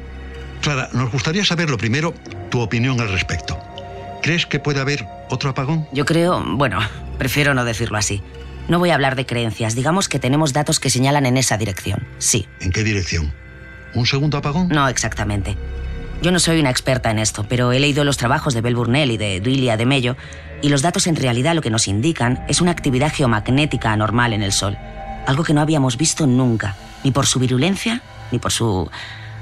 Clara, 0.63 0.89
nos 0.91 1.11
gustaría 1.11 1.45
saber 1.45 1.69
lo 1.69 1.77
primero, 1.77 2.15
tu 2.49 2.61
opinión 2.61 2.99
al 2.99 3.09
respecto. 3.09 3.59
¿Crees 4.23 4.47
que 4.47 4.57
puede 4.57 4.81
haber 4.81 5.05
otro 5.29 5.51
apagón? 5.51 5.87
Yo 5.93 6.05
creo, 6.05 6.43
bueno, 6.43 6.79
prefiero 7.19 7.53
no 7.53 7.63
decirlo 7.63 7.99
así. 7.99 8.23
No 8.67 8.79
voy 8.79 8.89
a 8.89 8.95
hablar 8.95 9.15
de 9.15 9.27
creencias. 9.27 9.75
Digamos 9.75 10.09
que 10.09 10.17
tenemos 10.17 10.51
datos 10.51 10.79
que 10.79 10.89
señalan 10.89 11.27
en 11.27 11.37
esa 11.37 11.59
dirección. 11.59 12.07
Sí. 12.17 12.47
¿En 12.59 12.71
qué 12.71 12.83
dirección? 12.83 13.31
¿Un 13.93 14.07
segundo 14.07 14.39
apagón? 14.39 14.69
No 14.69 14.87
exactamente. 14.87 15.55
Yo 16.21 16.31
no 16.31 16.39
soy 16.39 16.59
una 16.59 16.71
experta 16.71 17.11
en 17.11 17.19
esto, 17.19 17.45
pero 17.47 17.71
he 17.71 17.79
leído 17.79 18.03
los 18.03 18.17
trabajos 18.17 18.53
de 18.53 18.61
Bell 18.61 18.75
Burnell 18.75 19.11
y 19.11 19.17
de 19.17 19.39
Duilia 19.41 19.77
de 19.77 19.85
Mello, 19.85 20.15
y 20.61 20.69
los 20.69 20.81
datos 20.81 21.07
en 21.07 21.15
realidad 21.15 21.53
lo 21.53 21.61
que 21.61 21.69
nos 21.69 21.87
indican 21.87 22.43
es 22.47 22.61
una 22.61 22.71
actividad 22.71 23.13
geomagnética 23.13 23.91
anormal 23.91 24.33
en 24.33 24.41
el 24.41 24.51
Sol. 24.51 24.77
Algo 25.27 25.43
que 25.43 25.53
no 25.53 25.61
habíamos 25.61 25.97
visto 25.97 26.25
nunca, 26.25 26.75
ni 27.03 27.11
por 27.11 27.27
su 27.27 27.39
virulencia, 27.39 28.01
ni 28.31 28.39
por 28.39 28.51
su, 28.51 28.89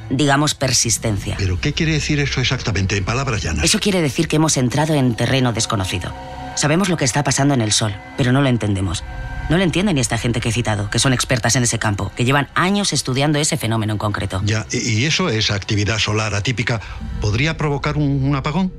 digamos, 0.09 0.55
persistencia. 0.55 1.35
¿Pero 1.37 1.59
qué 1.59 1.73
quiere 1.73 1.93
decir 1.93 2.19
eso 2.19 2.41
exactamente, 2.41 2.97
en 2.97 3.05
palabras 3.05 3.41
llanas? 3.41 3.65
Eso 3.65 3.79
quiere 3.79 4.01
decir 4.01 4.27
que 4.27 4.37
hemos 4.37 4.57
entrado 4.57 4.93
en 4.93 5.15
terreno 5.15 5.53
desconocido. 5.53 6.13
Sabemos 6.55 6.89
lo 6.89 6.97
que 6.97 7.05
está 7.05 7.23
pasando 7.23 7.53
en 7.53 7.61
el 7.61 7.71
Sol, 7.71 7.95
pero 8.17 8.31
no 8.31 8.41
lo 8.41 8.49
entendemos. 8.49 9.03
No 9.49 9.57
lo 9.57 9.63
entiende 9.63 9.93
ni 9.93 9.99
esta 9.99 10.17
gente 10.17 10.39
que 10.39 10.49
he 10.49 10.51
citado, 10.51 10.89
que 10.89 10.99
son 10.99 11.11
expertas 11.13 11.55
en 11.55 11.63
ese 11.63 11.79
campo, 11.79 12.11
que 12.15 12.23
llevan 12.23 12.47
años 12.55 12.93
estudiando 12.93 13.39
ese 13.39 13.57
fenómeno 13.57 13.93
en 13.93 13.99
concreto. 13.99 14.41
Ya, 14.45 14.65
y 14.71 14.77
y 14.77 15.05
eso, 15.05 15.29
esa 15.29 15.55
actividad 15.55 15.99
solar 15.99 16.33
atípica, 16.33 16.79
¿podría 17.19 17.57
provocar 17.57 17.97
un, 17.97 18.23
un 18.23 18.35
apagón? 18.35 18.71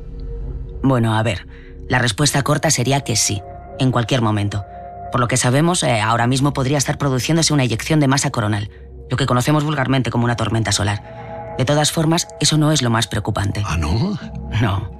Bueno, 0.82 1.16
a 1.16 1.22
ver, 1.22 1.46
la 1.88 1.98
respuesta 1.98 2.42
corta 2.42 2.70
sería 2.70 3.02
que 3.02 3.16
sí, 3.16 3.42
en 3.78 3.90
cualquier 3.90 4.22
momento. 4.22 4.64
Por 5.12 5.20
lo 5.20 5.28
que 5.28 5.36
sabemos, 5.36 5.82
eh, 5.82 6.00
ahora 6.00 6.26
mismo 6.26 6.52
podría 6.52 6.78
estar 6.78 6.98
produciéndose 6.98 7.52
una 7.52 7.64
eyección 7.64 8.00
de 8.00 8.08
masa 8.08 8.30
coronal, 8.30 8.70
lo 9.14 9.16
que 9.16 9.26
conocemos 9.26 9.62
vulgarmente 9.62 10.10
como 10.10 10.24
una 10.24 10.34
tormenta 10.34 10.72
solar. 10.72 11.54
De 11.56 11.64
todas 11.64 11.92
formas, 11.92 12.26
eso 12.40 12.58
no 12.58 12.72
es 12.72 12.82
lo 12.82 12.90
más 12.90 13.06
preocupante. 13.06 13.62
¿Ah, 13.64 13.76
no? 13.76 14.18
No, 14.60 14.90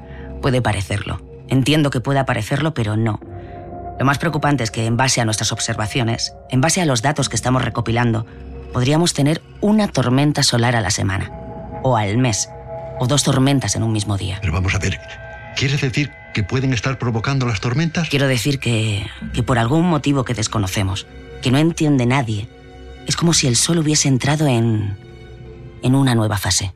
puede 0.40 0.62
parecerlo. 0.62 1.20
Entiendo 1.48 1.90
que 1.90 2.00
pueda 2.00 2.24
parecerlo, 2.24 2.74
pero 2.74 2.96
no. 2.96 3.18
Lo 3.98 4.04
más 4.04 4.18
preocupante 4.18 4.62
es 4.62 4.70
que, 4.70 4.86
en 4.86 4.96
base 4.96 5.20
a 5.20 5.24
nuestras 5.24 5.50
observaciones, 5.50 6.32
en 6.48 6.60
base 6.60 6.80
a 6.80 6.86
los 6.86 7.02
datos 7.02 7.28
que 7.28 7.34
estamos 7.34 7.64
recopilando, 7.64 8.24
podríamos 8.72 9.14
tener 9.14 9.42
una 9.60 9.88
tormenta 9.88 10.44
solar 10.44 10.76
a 10.76 10.80
la 10.80 10.92
semana, 10.92 11.32
o 11.82 11.96
al 11.96 12.16
mes, 12.16 12.48
o 13.00 13.08
dos 13.08 13.24
tormentas 13.24 13.74
en 13.74 13.82
un 13.82 13.90
mismo 13.90 14.16
día. 14.16 14.38
Pero 14.40 14.52
vamos 14.52 14.76
a 14.76 14.78
ver, 14.78 15.00
¿quieres 15.56 15.80
decir 15.80 16.12
que 16.34 16.44
pueden 16.44 16.72
estar 16.72 17.00
provocando 17.00 17.46
las 17.46 17.60
tormentas? 17.60 18.08
Quiero 18.10 18.28
decir 18.28 18.60
que, 18.60 19.08
que 19.32 19.42
por 19.42 19.58
algún 19.58 19.86
motivo 19.88 20.24
que 20.24 20.34
desconocemos, 20.34 21.08
que 21.42 21.50
no 21.50 21.58
entiende 21.58 22.06
nadie, 22.06 22.48
es 23.06 23.16
como 23.16 23.32
si 23.32 23.46
el 23.46 23.56
Sol 23.56 23.78
hubiese 23.78 24.08
entrado 24.08 24.46
en... 24.46 24.96
en 25.82 25.94
una 25.94 26.14
nueva 26.14 26.38
fase. 26.38 26.74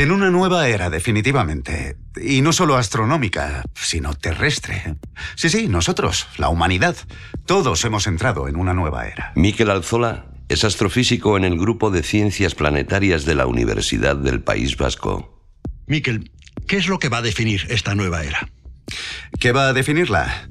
En 0.00 0.12
una 0.12 0.30
nueva 0.30 0.66
era, 0.66 0.88
definitivamente. 0.88 1.98
Y 2.22 2.40
no 2.40 2.54
solo 2.54 2.76
astronómica, 2.76 3.62
sino 3.74 4.14
terrestre. 4.14 4.96
Sí, 5.36 5.50
sí, 5.50 5.68
nosotros, 5.68 6.26
la 6.38 6.48
humanidad. 6.48 6.96
Todos 7.44 7.84
hemos 7.84 8.06
entrado 8.06 8.48
en 8.48 8.56
una 8.56 8.72
nueva 8.72 9.06
era. 9.06 9.32
Miquel 9.36 9.68
Alzola 9.68 10.32
es 10.48 10.64
astrofísico 10.64 11.36
en 11.36 11.44
el 11.44 11.58
grupo 11.58 11.90
de 11.90 12.02
ciencias 12.02 12.54
planetarias 12.54 13.26
de 13.26 13.34
la 13.34 13.46
Universidad 13.46 14.16
del 14.16 14.42
País 14.42 14.78
Vasco. 14.78 15.38
Miquel, 15.86 16.30
¿qué 16.70 16.76
es 16.76 16.86
lo 16.86 17.00
que 17.00 17.08
va 17.08 17.18
a 17.18 17.22
definir 17.22 17.66
esta 17.68 17.96
nueva 17.96 18.22
era? 18.22 18.48
¿Qué 19.40 19.50
va 19.50 19.66
a 19.66 19.72
definirla? 19.72 20.48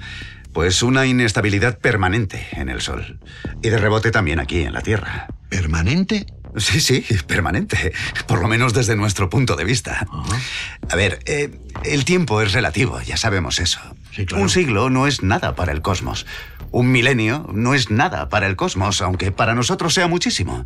Pues 0.51 0.83
una 0.83 1.05
inestabilidad 1.05 1.79
permanente 1.79 2.45
en 2.51 2.67
el 2.67 2.81
Sol. 2.81 3.21
Y 3.63 3.69
de 3.69 3.77
rebote 3.77 4.11
también 4.11 4.41
aquí 4.41 4.63
en 4.63 4.73
la 4.73 4.81
Tierra. 4.81 5.27
¿Permanente? 5.49 6.25
Sí, 6.57 6.79
sí, 6.81 7.05
permanente. 7.27 7.93
Por 8.27 8.41
lo 8.41 8.47
menos 8.47 8.73
desde 8.73 8.95
nuestro 8.95 9.29
punto 9.29 9.55
de 9.55 9.63
vista. 9.63 10.05
A 10.89 10.95
ver, 10.95 11.19
eh, 11.25 11.51
el 11.83 12.05
tiempo 12.05 12.41
es 12.41 12.53
relativo, 12.53 13.01
ya 13.01 13.17
sabemos 13.17 13.59
eso. 13.59 13.79
Un 14.35 14.49
siglo 14.49 14.89
no 14.89 15.07
es 15.07 15.23
nada 15.23 15.55
para 15.55 15.71
el 15.71 15.81
cosmos. 15.81 16.25
Un 16.71 16.91
milenio 16.91 17.47
no 17.53 17.73
es 17.73 17.89
nada 17.89 18.29
para 18.29 18.47
el 18.47 18.55
cosmos, 18.55 19.01
aunque 19.01 19.31
para 19.31 19.55
nosotros 19.55 19.93
sea 19.93 20.07
muchísimo. 20.07 20.65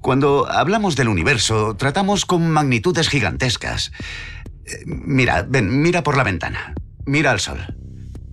Cuando 0.00 0.50
hablamos 0.50 0.96
del 0.96 1.08
universo, 1.08 1.76
tratamos 1.76 2.24
con 2.24 2.50
magnitudes 2.50 3.08
gigantescas. 3.08 3.92
Eh, 4.64 4.82
Mira, 4.86 5.44
ven, 5.48 5.82
mira 5.82 6.02
por 6.02 6.16
la 6.16 6.24
ventana. 6.24 6.74
Mira 7.04 7.30
al 7.30 7.40
sol. 7.40 7.74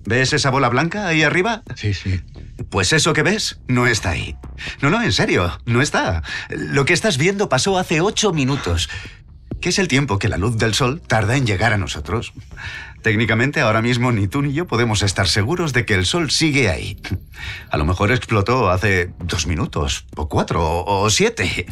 ¿Ves 0.05 0.33
esa 0.33 0.49
bola 0.49 0.69
blanca 0.69 1.07
ahí 1.07 1.23
arriba? 1.23 1.63
Sí, 1.75 1.93
sí. 1.93 2.21
Pues 2.69 2.93
eso 2.93 3.13
que 3.13 3.23
ves 3.23 3.59
no 3.67 3.87
está 3.87 4.11
ahí. 4.11 4.35
No, 4.81 4.89
no, 4.89 5.01
en 5.01 5.11
serio, 5.11 5.59
no 5.65 5.81
está. 5.81 6.23
Lo 6.49 6.85
que 6.85 6.93
estás 6.93 7.17
viendo 7.17 7.49
pasó 7.49 7.77
hace 7.77 8.01
ocho 8.01 8.31
minutos, 8.31 8.89
que 9.63 9.69
es 9.69 9.79
el 9.79 9.87
tiempo 9.87 10.19
que 10.19 10.27
la 10.27 10.35
luz 10.35 10.57
del 10.57 10.73
sol 10.73 11.01
tarda 11.07 11.37
en 11.37 11.47
llegar 11.47 11.71
a 11.71 11.77
nosotros. 11.77 12.33
Técnicamente, 13.01 13.61
ahora 13.61 13.81
mismo 13.81 14.11
ni 14.11 14.27
tú 14.27 14.41
ni 14.41 14.51
yo 14.51 14.67
podemos 14.67 15.01
estar 15.03 15.29
seguros 15.29 15.71
de 15.71 15.85
que 15.85 15.93
el 15.93 16.05
sol 16.05 16.31
sigue 16.31 16.69
ahí. 16.69 17.01
A 17.69 17.77
lo 17.77 17.85
mejor 17.85 18.11
explotó 18.11 18.69
hace 18.69 19.13
dos 19.19 19.47
minutos, 19.47 20.05
o 20.17 20.27
cuatro, 20.27 20.83
o, 20.85 21.09
siete. 21.09 21.65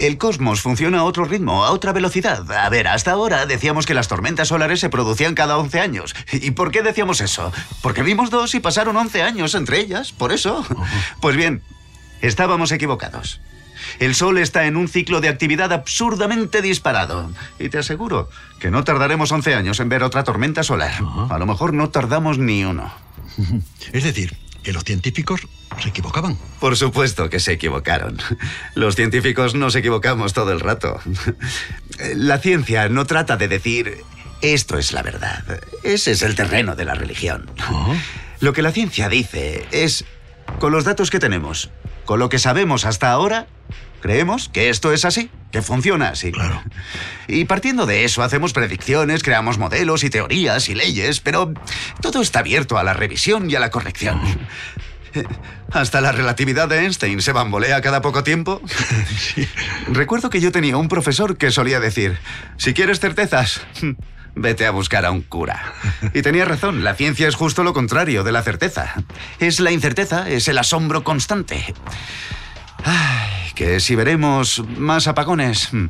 El 0.00 0.18
cosmos 0.18 0.62
funciona 0.62 0.98
a 0.98 1.04
otro 1.04 1.26
ritmo, 1.26 1.64
a 1.64 1.70
otra 1.70 1.92
velocidad. 1.92 2.50
A 2.50 2.68
ver, 2.70 2.88
hasta 2.88 3.12
ahora 3.12 3.46
decíamos 3.46 3.86
que 3.86 3.94
las 3.94 4.08
tormentas 4.08 4.48
solares 4.48 4.80
se 4.80 4.88
producían 4.88 5.36
cada 5.36 5.58
11 5.58 5.78
años. 5.78 6.16
¿Y 6.32 6.50
por 6.50 6.72
qué 6.72 6.82
decíamos 6.82 7.20
eso? 7.20 7.52
Porque 7.82 8.02
vimos 8.02 8.30
dos 8.30 8.52
y 8.56 8.60
pasaron 8.60 8.96
11 8.96 9.22
años 9.22 9.54
entre 9.54 9.78
ellas, 9.78 10.10
por 10.10 10.32
eso. 10.32 10.66
Pues 11.20 11.36
bien, 11.36 11.62
estábamos 12.20 12.72
equivocados. 12.72 13.40
El 13.98 14.14
Sol 14.14 14.38
está 14.38 14.66
en 14.66 14.76
un 14.76 14.88
ciclo 14.88 15.20
de 15.20 15.28
actividad 15.28 15.72
absurdamente 15.72 16.62
disparado. 16.62 17.30
Y 17.58 17.68
te 17.68 17.78
aseguro 17.78 18.28
que 18.58 18.70
no 18.70 18.84
tardaremos 18.84 19.32
11 19.32 19.54
años 19.54 19.80
en 19.80 19.88
ver 19.88 20.02
otra 20.02 20.24
tormenta 20.24 20.62
solar. 20.62 20.92
A 21.30 21.38
lo 21.38 21.46
mejor 21.46 21.72
no 21.72 21.90
tardamos 21.90 22.38
ni 22.38 22.64
uno. 22.64 22.92
Es 23.92 24.04
decir, 24.04 24.36
que 24.62 24.72
los 24.72 24.84
científicos 24.84 25.46
se 25.80 25.90
equivocaban. 25.90 26.36
Por 26.58 26.76
supuesto 26.76 27.30
que 27.30 27.40
se 27.40 27.52
equivocaron. 27.52 28.18
Los 28.74 28.96
científicos 28.96 29.54
nos 29.54 29.76
equivocamos 29.76 30.32
todo 30.32 30.52
el 30.52 30.60
rato. 30.60 31.00
La 32.14 32.38
ciencia 32.38 32.88
no 32.88 33.06
trata 33.06 33.36
de 33.36 33.48
decir 33.48 34.04
esto 34.42 34.78
es 34.78 34.92
la 34.92 35.02
verdad. 35.02 35.44
Ese 35.82 36.12
es 36.12 36.22
el 36.22 36.34
terreno 36.34 36.76
de 36.76 36.84
la 36.84 36.94
religión. 36.94 37.50
Lo 38.40 38.52
que 38.52 38.62
la 38.62 38.72
ciencia 38.72 39.08
dice 39.08 39.66
es, 39.70 40.04
con 40.58 40.72
los 40.72 40.84
datos 40.84 41.10
que 41.10 41.18
tenemos, 41.18 41.70
con 42.04 42.18
lo 42.18 42.28
que 42.28 42.38
sabemos 42.38 42.84
hasta 42.84 43.10
ahora, 43.10 43.46
creemos 44.06 44.48
que 44.48 44.68
esto 44.68 44.92
es 44.92 45.04
así, 45.04 45.30
que 45.50 45.62
funciona 45.62 46.10
así. 46.10 46.30
Claro. 46.30 46.62
Y 47.26 47.44
partiendo 47.44 47.86
de 47.86 48.04
eso 48.04 48.22
hacemos 48.22 48.52
predicciones, 48.52 49.24
creamos 49.24 49.58
modelos 49.58 50.04
y 50.04 50.10
teorías 50.10 50.68
y 50.68 50.76
leyes, 50.76 51.18
pero 51.18 51.52
todo 52.00 52.22
está 52.22 52.38
abierto 52.38 52.78
a 52.78 52.84
la 52.84 52.92
revisión 52.92 53.50
y 53.50 53.56
a 53.56 53.60
la 53.60 53.72
corrección. 53.72 54.20
Hasta 55.72 56.00
la 56.00 56.12
relatividad 56.12 56.68
de 56.68 56.84
Einstein 56.84 57.20
se 57.20 57.32
bambolea 57.32 57.80
cada 57.80 58.00
poco 58.00 58.22
tiempo. 58.22 58.62
Recuerdo 59.88 60.30
que 60.30 60.40
yo 60.40 60.52
tenía 60.52 60.76
un 60.76 60.86
profesor 60.86 61.36
que 61.36 61.50
solía 61.50 61.80
decir, 61.80 62.16
si 62.58 62.74
quieres 62.74 63.00
certezas, 63.00 63.62
vete 64.36 64.66
a 64.66 64.70
buscar 64.70 65.04
a 65.04 65.10
un 65.10 65.22
cura. 65.22 65.74
Y 66.14 66.22
tenía 66.22 66.44
razón, 66.44 66.84
la 66.84 66.94
ciencia 66.94 67.26
es 67.26 67.34
justo 67.34 67.64
lo 67.64 67.72
contrario 67.72 68.22
de 68.22 68.30
la 68.30 68.44
certeza. 68.44 68.94
Es 69.40 69.58
la 69.58 69.72
incerteza, 69.72 70.30
es 70.30 70.46
el 70.46 70.58
asombro 70.58 71.02
constante. 71.02 71.74
Ay, 72.84 73.25
que 73.56 73.80
si 73.80 73.96
veremos 73.96 74.62
más 74.76 75.08
apagones, 75.08 75.72
hmm, 75.72 75.86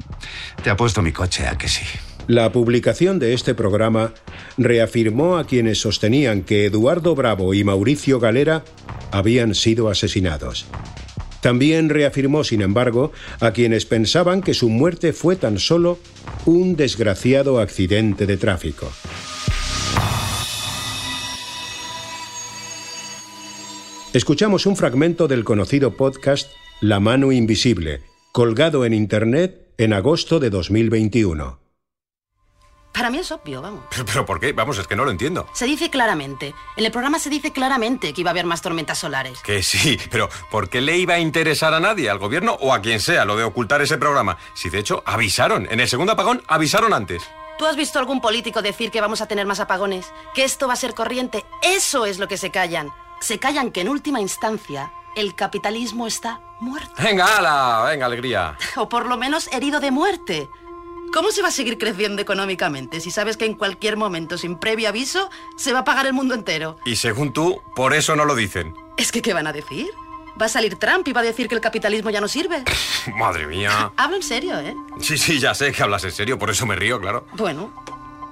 te 0.63 0.71
apuesto 0.71 1.03
mi 1.03 1.13
coche 1.13 1.47
a 1.47 1.59
que 1.59 1.69
sí. 1.69 1.85
La 2.29 2.51
publicación 2.51 3.19
de 3.19 3.35
este 3.35 3.55
programa 3.55 4.15
reafirmó 4.57 5.37
a 5.37 5.47
quienes 5.47 5.81
sostenían 5.81 6.43
que 6.43 6.65
Eduardo 6.65 7.15
Bravo 7.15 7.53
y 7.55 7.65
Mauricio 7.65 8.19
Galera 8.19 8.65
habían 9.11 9.55
sido 9.55 9.91
asesinados. 9.91 10.67
También 11.41 11.89
reafirmó, 11.89 12.45
sin 12.45 12.63
embargo, 12.63 13.13
a 13.41 13.51
quienes 13.51 13.85
pensaban 13.85 14.43
que 14.43 14.55
su 14.55 14.69
muerte 14.69 15.13
fue 15.13 15.37
tan 15.37 15.59
solo 15.59 15.99
un 16.47 16.77
desgraciado 16.77 17.61
accidente 17.61 18.27
de 18.27 18.37
tráfico. 18.37 18.91
Escuchamos 24.13 24.67
un 24.67 24.77
fragmento 24.77 25.29
del 25.29 25.45
conocido 25.45 25.97
podcast 25.97 26.49
La 26.83 27.01
mano 27.01 27.33
invisible, 27.33 28.03
colgado 28.33 28.85
en 28.85 28.93
Internet 28.93 29.73
en 29.79 29.95
agosto 29.95 30.39
de 30.39 30.51
2021. 30.51 31.59
Para 32.93 33.09
mí 33.09 33.17
es 33.17 33.33
obvio, 33.33 33.63
vamos. 33.63 33.85
¿Pero, 33.89 34.05
pero 34.05 34.27
por 34.27 34.39
qué? 34.39 34.53
Vamos, 34.53 34.77
es 34.77 34.87
que 34.87 34.95
no 34.95 35.07
lo 35.07 35.11
entiendo. 35.11 35.49
Se 35.55 35.65
dice 35.65 35.89
claramente. 35.89 36.55
En 36.77 36.85
el 36.85 36.93
programa 36.93 37.19
se 37.19 37.31
dice 37.31 37.51
claramente 37.51 38.13
que 38.13 38.21
iba 38.21 38.29
a 38.29 38.33
haber 38.33 38.45
más 38.45 38.61
tormentas 38.61 38.99
solares. 38.99 39.41
Que 39.41 39.63
sí, 39.63 39.99
pero 40.11 40.29
¿por 40.51 40.69
qué 40.69 40.83
le 40.83 40.99
iba 40.99 41.15
a 41.15 41.19
interesar 41.19 41.73
a 41.73 41.81
nadie, 41.81 42.11
al 42.11 42.19
gobierno 42.19 42.59
o 42.61 42.75
a 42.75 42.83
quien 42.83 43.01
sea, 43.01 43.25
lo 43.25 43.39
de 43.39 43.45
ocultar 43.45 43.81
ese 43.81 43.97
programa? 43.97 44.37
Si 44.53 44.69
de 44.69 44.81
hecho 44.81 45.03
avisaron, 45.07 45.67
en 45.71 45.81
el 45.81 45.89
segundo 45.89 46.13
apagón 46.13 46.43
avisaron 46.47 46.93
antes. 46.93 47.23
¿Tú 47.59 47.65
has 47.65 47.77
visto 47.77 47.99
algún 47.99 48.21
político 48.21 48.61
decir 48.61 48.91
que 48.91 49.01
vamos 49.01 49.23
a 49.23 49.27
tener 49.29 49.47
más 49.47 49.61
apagones? 49.61 50.13
¿Que 50.35 50.45
esto 50.45 50.69
va 50.69 50.75
a 50.75 50.77
ser 50.77 50.93
corriente? 50.93 51.43
Eso 51.63 52.05
es 52.05 52.19
lo 52.19 52.29
que 52.29 52.37
se 52.37 52.51
callan. 52.51 52.91
Se 53.23 53.39
callan 53.39 53.71
que 53.71 53.81
en 53.81 53.89
última 53.89 54.21
instancia 54.21 54.93
el 55.17 55.35
capitalismo 55.35 56.07
está 56.07 56.41
muerto. 56.61 56.93
Venga, 57.03 57.37
ala, 57.39 57.85
venga, 57.91 58.07
alegría. 58.07 58.57
O 58.77 58.89
por 58.89 59.07
lo 59.07 59.17
menos 59.17 59.49
herido 59.53 59.81
de 59.81 59.91
muerte. 59.91 60.49
¿Cómo 61.13 61.31
se 61.31 61.41
va 61.43 61.49
a 61.49 61.53
seguir 61.53 61.79
creciendo 61.79 62.21
económicamente 62.21 63.01
si 63.01 63.11
sabes 63.11 63.37
que 63.37 63.47
en 63.47 63.55
cualquier 63.55 63.97
momento, 63.97 64.37
sin 64.39 64.59
previo 64.59 64.89
aviso, 64.89 65.31
se 65.57 65.73
va 65.73 65.81
a 65.81 65.85
pagar 65.85 66.07
el 66.07 66.13
mundo 66.13 66.35
entero? 66.35 66.77
Y 66.85 66.97
según 66.97 67.33
tú, 67.33 67.63
por 67.75 67.95
eso 67.95 68.15
no 68.17 68.25
lo 68.25 68.35
dicen. 68.35 68.75
Es 68.97 69.13
que, 69.13 69.23
¿qué 69.23 69.33
van 69.33 69.47
a 69.47 69.53
decir? 69.53 69.89
Va 70.41 70.47
a 70.47 70.49
salir 70.51 70.77
Trump 70.77 71.09
y 71.09 71.13
va 71.13 71.21
a 71.23 71.25
decir 71.25 71.49
que 71.49 71.55
el 71.55 71.61
capitalismo 71.63 72.11
ya 72.11 72.21
no 72.21 72.29
sirve. 72.29 72.63
Madre 73.17 73.47
mía. 73.47 73.93
Hablo 73.97 74.17
en 74.17 74.23
serio, 74.23 74.59
¿eh? 74.61 74.75
Sí, 75.01 75.17
sí, 75.17 75.39
ya 75.39 75.55
sé 75.55 75.73
que 75.73 75.83
hablas 75.83 76.05
en 76.05 76.13
serio, 76.13 76.39
por 76.39 76.51
eso 76.51 76.67
me 76.67 76.77
río, 76.77 77.01
claro. 77.01 77.27
Bueno, 77.35 77.73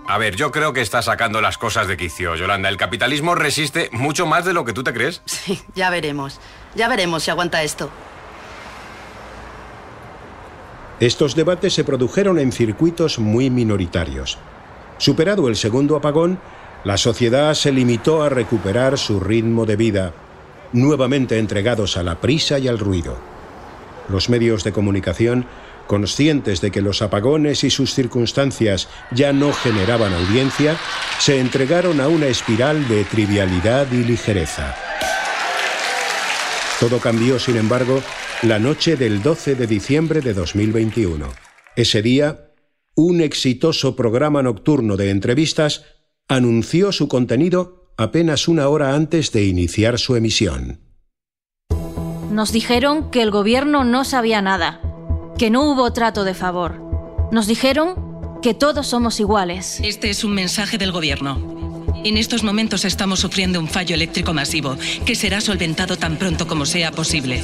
A 0.06 0.18
ver, 0.18 0.36
yo 0.36 0.50
creo 0.50 0.74
que 0.74 0.82
estás 0.82 1.06
sacando 1.06 1.40
las 1.40 1.56
cosas 1.56 1.86
de 1.88 1.96
quicio, 1.96 2.34
Yolanda. 2.34 2.68
El 2.68 2.76
capitalismo 2.76 3.34
resiste 3.34 3.88
mucho 3.92 4.26
más 4.26 4.44
de 4.44 4.52
lo 4.52 4.64
que 4.66 4.74
tú 4.74 4.82
te 4.84 4.92
crees. 4.92 5.22
sí, 5.24 5.62
ya 5.74 5.88
veremos. 5.88 6.40
Ya 6.74 6.88
veremos 6.88 7.22
si 7.22 7.30
aguanta 7.30 7.62
esto. 7.62 7.90
Estos 11.00 11.34
debates 11.34 11.74
se 11.74 11.84
produjeron 11.84 12.38
en 12.38 12.52
circuitos 12.52 13.18
muy 13.18 13.50
minoritarios. 13.50 14.38
Superado 14.98 15.48
el 15.48 15.56
segundo 15.56 15.96
apagón, 15.96 16.38
la 16.84 16.96
sociedad 16.96 17.54
se 17.54 17.72
limitó 17.72 18.22
a 18.22 18.28
recuperar 18.28 18.96
su 18.96 19.18
ritmo 19.18 19.66
de 19.66 19.76
vida, 19.76 20.12
nuevamente 20.72 21.38
entregados 21.38 21.96
a 21.96 22.02
la 22.02 22.20
prisa 22.20 22.58
y 22.58 22.68
al 22.68 22.78
ruido. 22.78 23.16
Los 24.08 24.28
medios 24.28 24.64
de 24.64 24.72
comunicación, 24.72 25.46
conscientes 25.86 26.60
de 26.60 26.70
que 26.70 26.80
los 26.80 27.02
apagones 27.02 27.64
y 27.64 27.70
sus 27.70 27.92
circunstancias 27.94 28.88
ya 29.10 29.32
no 29.32 29.52
generaban 29.52 30.12
audiencia, 30.12 30.76
se 31.18 31.40
entregaron 31.40 32.00
a 32.00 32.08
una 32.08 32.26
espiral 32.26 32.86
de 32.88 33.04
trivialidad 33.04 33.90
y 33.90 34.04
ligereza. 34.04 34.93
Todo 36.80 36.98
cambió, 36.98 37.38
sin 37.38 37.56
embargo, 37.56 38.02
la 38.42 38.58
noche 38.58 38.96
del 38.96 39.22
12 39.22 39.54
de 39.54 39.66
diciembre 39.66 40.20
de 40.20 40.34
2021. 40.34 41.26
Ese 41.76 42.02
día, 42.02 42.50
un 42.96 43.20
exitoso 43.20 43.96
programa 43.96 44.42
nocturno 44.42 44.96
de 44.96 45.10
entrevistas 45.10 45.84
anunció 46.28 46.92
su 46.92 47.08
contenido 47.08 47.92
apenas 47.96 48.48
una 48.48 48.68
hora 48.68 48.94
antes 48.94 49.30
de 49.32 49.44
iniciar 49.44 49.98
su 49.98 50.16
emisión. 50.16 50.80
Nos 52.30 52.50
dijeron 52.50 53.10
que 53.10 53.22
el 53.22 53.30
gobierno 53.30 53.84
no 53.84 54.04
sabía 54.04 54.42
nada, 54.42 54.80
que 55.38 55.50
no 55.50 55.70
hubo 55.70 55.92
trato 55.92 56.24
de 56.24 56.34
favor. 56.34 56.80
Nos 57.30 57.46
dijeron 57.46 58.40
que 58.42 58.52
todos 58.52 58.88
somos 58.88 59.20
iguales. 59.20 59.80
Este 59.84 60.10
es 60.10 60.24
un 60.24 60.34
mensaje 60.34 60.76
del 60.76 60.90
gobierno. 60.90 61.53
En 62.04 62.18
estos 62.18 62.44
momentos 62.44 62.84
estamos 62.84 63.20
sufriendo 63.20 63.58
un 63.58 63.66
fallo 63.66 63.94
eléctrico 63.94 64.34
masivo 64.34 64.76
que 65.06 65.14
será 65.14 65.40
solventado 65.40 65.96
tan 65.96 66.18
pronto 66.18 66.46
como 66.46 66.66
sea 66.66 66.92
posible. 66.92 67.42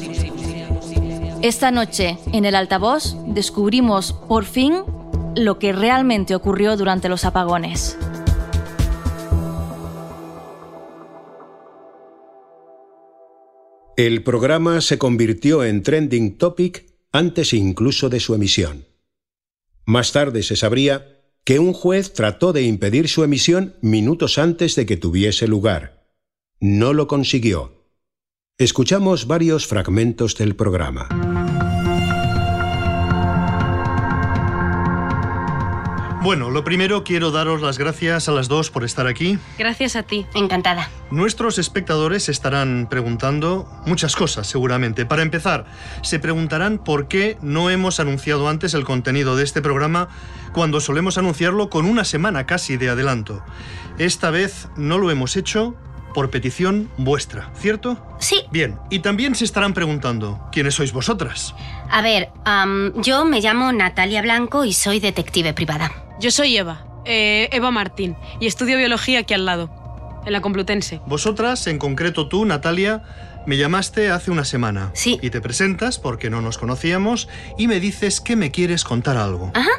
Esta 1.41 1.71
noche, 1.71 2.19
en 2.35 2.45
el 2.45 2.55
altavoz, 2.55 3.17
descubrimos 3.27 4.13
por 4.13 4.45
fin 4.45 4.83
lo 5.35 5.59
que 5.59 5.73
realmente 5.73 6.35
ocurrió 6.35 6.77
durante 6.77 7.09
los 7.09 7.25
apagones. 7.25 7.97
El 13.97 14.23
programa 14.23 14.83
se 14.83 14.99
convirtió 14.99 15.65
en 15.65 15.83
trending 15.83 16.37
topic 16.37 16.85
antes 17.13 17.55
incluso 17.55 18.11
de 18.11 18.21
su 18.21 18.35
emisión. 18.35 18.85
Más 19.87 20.13
tarde 20.13 20.43
se 20.43 20.57
sabría 20.57 21.20
que 21.45 21.59
un 21.59 21.73
juez 21.73 22.13
trató 22.13 22.53
de 22.53 22.63
impedir 22.63 23.09
su 23.09 23.25
emisión 23.25 23.75
minutos 23.81 24.39
antes 24.39 24.77
de 24.77 24.87
que 24.87 24.97
tuviese 24.97 25.49
lugar. 25.49 26.07
No 26.61 26.93
lo 26.93 27.07
consiguió. 27.07 27.87
Escuchamos 28.59 29.27
varios 29.27 29.67
fragmentos 29.67 30.37
del 30.37 30.55
programa. 30.55 31.09
Bueno, 36.23 36.51
lo 36.51 36.65
primero 36.65 37.03
quiero 37.03 37.31
daros 37.31 37.63
las 37.63 37.79
gracias 37.79 38.29
a 38.29 38.33
las 38.33 38.47
dos 38.47 38.71
por 38.71 38.85
estar 38.85 39.07
aquí. 39.07 39.39
Gracias 39.59 39.97
a 39.97 40.03
ti. 40.03 40.27
Encantada. 40.35 40.91
Nuestros 41.11 41.59
espectadores 41.59 42.29
estarán 42.29 42.89
preguntando 42.91 43.67
muchas 43.87 44.17
cosas, 44.17 44.47
seguramente. 44.47 45.07
Para 45.07 45.23
empezar, 45.23 45.65
se 46.03 46.19
preguntarán 46.19 46.77
por 46.77 47.09
qué 47.09 47.39
no 47.41 47.71
hemos 47.71 48.01
anunciado 48.01 48.51
antes 48.51 48.75
el 48.75 48.85
contenido 48.85 49.35
de 49.35 49.45
este 49.45 49.63
programa 49.63 50.09
cuando 50.53 50.81
solemos 50.81 51.17
anunciarlo 51.17 51.71
con 51.71 51.87
una 51.87 52.05
semana 52.05 52.45
casi 52.45 52.77
de 52.77 52.91
adelanto. 52.91 53.43
Esta 53.97 54.29
vez 54.29 54.69
no 54.77 54.99
lo 54.99 55.11
hemos 55.11 55.37
hecho 55.37 55.75
por 56.13 56.29
petición 56.29 56.91
vuestra, 56.99 57.51
¿cierto? 57.55 57.97
Sí. 58.19 58.43
Bien, 58.51 58.79
y 58.91 58.99
también 58.99 59.35
se 59.35 59.47
estarán 59.47 59.73
preguntando, 59.73 60.39
¿quiénes 60.53 60.75
sois 60.75 60.93
vosotras? 60.93 61.55
A 61.91 62.03
ver, 62.03 62.29
am, 62.45 62.93
yo 63.01 63.25
me 63.25 63.41
llamo 63.41 63.73
Natalia 63.73 64.21
Blanco 64.21 64.67
y 64.67 64.75
soy 64.75 65.01
detective 65.01 65.55
privada. 65.55 66.10
Yo 66.21 66.31
soy 66.31 66.55
Eva, 66.55 66.85
eh, 67.07 67.49
Eva 67.51 67.71
Martín, 67.71 68.15
y 68.41 68.47
estudio 68.47 68.77
biología 68.77 69.21
aquí 69.21 69.33
al 69.33 69.47
lado, 69.47 69.71
en 70.27 70.35
la 70.35 70.43
Complutense. 70.43 71.01
Vosotras, 71.07 71.67
en 71.67 71.79
concreto 71.79 72.29
tú, 72.29 72.45
Natalia, 72.45 73.03
me 73.47 73.57
llamaste 73.57 74.11
hace 74.11 74.31
una 74.31 74.45
semana. 74.45 74.91
Sí. 74.93 75.19
Y 75.23 75.31
te 75.31 75.41
presentas 75.41 75.99
porque 75.99 76.29
no 76.29 76.43
nos 76.43 76.59
conocíamos 76.59 77.27
y 77.57 77.69
me 77.69 77.81
dices 77.81 78.21
que 78.21 78.37
me 78.37 78.51
quieres 78.51 78.85
contar 78.85 79.17
algo. 79.17 79.51
Ajá. 79.55 79.71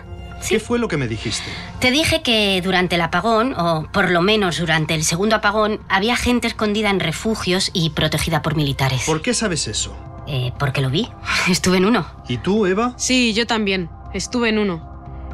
¿Qué 0.49 0.59
fue 0.59 0.79
lo 0.79 0.87
que 0.87 0.97
me 0.97 1.07
dijiste? 1.07 1.45
Te 1.79 1.91
dije 1.91 2.23
que 2.23 2.59
durante 2.63 2.95
el 2.95 3.01
apagón, 3.01 3.53
o 3.55 3.87
por 3.93 4.09
lo 4.09 4.23
menos 4.23 4.57
durante 4.57 4.95
el 4.95 5.03
segundo 5.03 5.35
apagón, 5.35 5.81
había 5.89 6.15
gente 6.17 6.47
escondida 6.47 6.89
en 6.89 6.99
refugios 6.99 7.69
y 7.71 7.91
protegida 7.91 8.41
por 8.41 8.55
militares. 8.55 9.03
¿Por 9.05 9.21
qué 9.21 9.35
sabes 9.35 9.67
eso? 9.67 9.95
Eh, 10.27 10.53
porque 10.57 10.81
lo 10.81 10.89
vi. 10.89 11.07
Estuve 11.47 11.77
en 11.77 11.85
uno. 11.85 12.07
¿Y 12.27 12.39
tú, 12.39 12.65
Eva? 12.65 12.95
Sí, 12.97 13.33
yo 13.35 13.45
también. 13.45 13.91
Estuve 14.15 14.49
en 14.49 14.57
uno. 14.57 14.90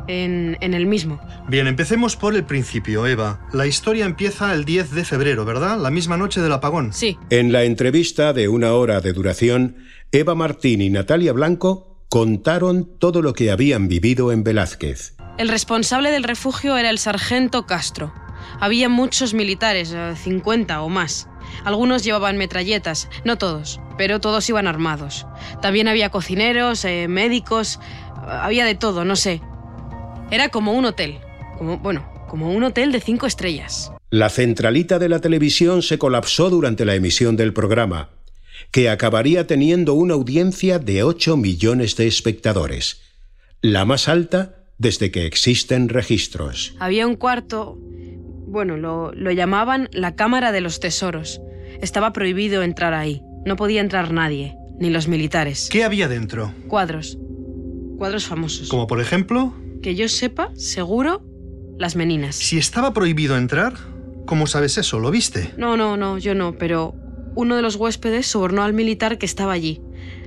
En, 0.08 0.58
en 0.62 0.74
el 0.74 0.86
mismo. 0.86 1.20
Bien, 1.48 1.68
empecemos 1.68 2.16
por 2.16 2.36
el 2.36 2.46
principio, 2.46 3.06
Eva. 3.06 3.48
La 3.54 3.68
historia 3.68 4.06
empieza 4.06 4.54
el 4.54 4.66
10 4.66 4.92
de 4.92 5.06
febrero, 5.06 5.46
¿verdad? 5.46 5.78
La 5.78 5.92
misma 5.92 6.18
noche 6.18 6.42
del 6.42 6.54
apagón. 6.54 6.94
Sí. 6.94 7.18
En 7.30 7.52
la 7.52 7.64
entrevista 7.64 8.34
de 8.34 8.48
una 8.48 8.74
hora 8.74 9.02
de 9.02 9.14
duración, 9.14 9.78
Eva 10.12 10.36
Martín 10.36 10.82
y 10.82 10.90
Natalia 10.90 11.34
Blanco 11.34 12.06
contaron 12.10 12.98
todo 13.00 13.22
lo 13.22 13.34
que 13.34 13.52
habían 13.52 13.88
vivido 13.88 14.32
en 14.32 14.44
Velázquez. 14.44 15.16
El 15.38 15.50
responsable 15.50 16.10
del 16.12 16.24
refugio 16.24 16.78
era 16.78 16.90
el 16.90 16.98
sargento 16.98 17.66
Castro. 17.66 18.14
Había 18.60 18.90
muchos 18.90 19.34
militares, 19.34 19.94
eh, 19.94 20.14
50 20.16 20.82
o 20.82 20.90
más. 20.90 21.28
Algunos 21.64 22.04
llevaban 22.04 22.38
metralletas, 22.38 23.10
no 23.24 23.38
todos, 23.38 23.80
pero 23.98 24.20
todos 24.20 24.50
iban 24.50 24.68
armados. 24.68 25.28
También 25.62 25.88
había 25.88 26.10
cocineros, 26.10 26.84
eh, 26.86 27.08
médicos, 27.08 27.80
había 28.28 28.66
de 28.66 28.76
todo, 28.76 29.06
no 29.06 29.16
sé. 29.16 29.42
Era 30.30 30.50
como 30.50 30.74
un 30.74 30.84
hotel, 30.84 31.20
como 31.58 31.78
bueno, 31.78 32.12
como 32.28 32.52
un 32.52 32.64
hotel 32.64 32.92
de 32.92 33.00
cinco 33.00 33.28
estrellas. 33.28 33.92
La 34.10 34.30
centralita 34.30 35.00
de 35.00 35.08
la 35.08 35.20
televisión 35.20 35.82
se 35.82 35.98
colapsó 35.98 36.50
durante 36.50 36.84
la 36.84 36.96
emisión 36.96 37.38
del 37.38 37.54
programa, 37.54 38.10
que 38.72 38.90
acabaría 38.90 39.48
teniendo 39.48 39.94
una 39.94 40.16
audiencia 40.16 40.80
de 40.80 41.04
8 41.04 41.38
millones 41.38 41.96
de 41.96 42.08
espectadores, 42.08 43.02
la 43.62 43.86
más 43.86 44.10
alta 44.10 44.66
desde 44.78 45.12
que 45.12 45.26
existen 45.26 45.88
registros. 45.88 46.76
Había 46.80 47.08
un 47.08 47.16
cuarto, 47.16 47.78
bueno, 48.48 48.76
lo, 48.76 49.14
lo 49.14 49.32
llamaban 49.32 49.88
la 49.94 50.16
Cámara 50.16 50.52
de 50.52 50.60
los 50.62 50.82
Tesoros. 50.82 51.42
Estaba 51.82 52.12
prohibido 52.12 52.64
entrar 52.64 52.94
ahí. 52.94 53.22
No 53.46 53.56
podía 53.56 53.80
entrar 53.80 54.12
nadie, 54.12 54.56
ni 54.78 54.90
los 54.90 55.08
militares. 55.08 55.70
¿Qué 55.72 55.86
había 55.86 56.10
dentro? 56.10 56.54
Cuadros. 56.68 57.18
Cuadros 57.98 58.26
famosos. 58.26 58.68
Como 58.70 58.88
por 58.88 59.02
ejemplo, 59.02 59.54
Que 59.82 59.96
yo 59.96 60.10
sepa, 60.10 60.50
seguro, 60.56 61.24
las 61.78 61.96
meninas. 61.96 62.36
si 62.36 62.58
estaba 62.58 62.94
prohibido 62.94 63.38
entrar, 63.38 63.74
¿cómo 64.26 64.48
sabes 64.48 64.78
eso? 64.78 65.00
¿Lo 65.00 65.12
viste? 65.12 65.54
No, 65.58 65.78
no, 65.78 65.98
no, 65.98 66.18
yo 66.18 66.36
no, 66.36 66.58
pero 66.58 66.96
uno 67.36 67.56
de 67.56 67.62
los 67.62 67.76
huéspedes 67.76 68.28
sobornó 68.28 68.64
al 68.64 68.74
militar 68.74 69.18
que 69.18 69.26
estaba 69.26 69.54
allí. 69.54 69.82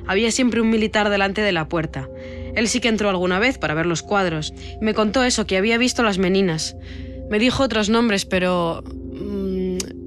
Había 0.07 0.31
siempre 0.31 0.61
un 0.61 0.71
militar 0.71 1.11
delante 1.11 1.41
de 1.43 1.53
la 1.53 1.69
puerta. 1.69 2.09
Él 2.55 2.69
sí 2.69 2.81
que 2.81 2.89
entró 2.89 3.11
alguna 3.11 3.39
vez 3.39 3.59
para 3.59 3.75
ver 3.75 3.87
los 3.87 4.03
cuadros. 4.03 4.53
Me 4.81 4.95
contó 4.95 5.23
eso, 5.23 5.47
que 5.47 5.57
había 5.57 5.79
visto 5.79 6.03
las 6.03 6.19
meninas. 6.19 6.77
Me 7.31 7.39
dijo 7.39 7.63
otros 7.63 7.91
nombres, 7.91 8.25
pero... 8.27 8.83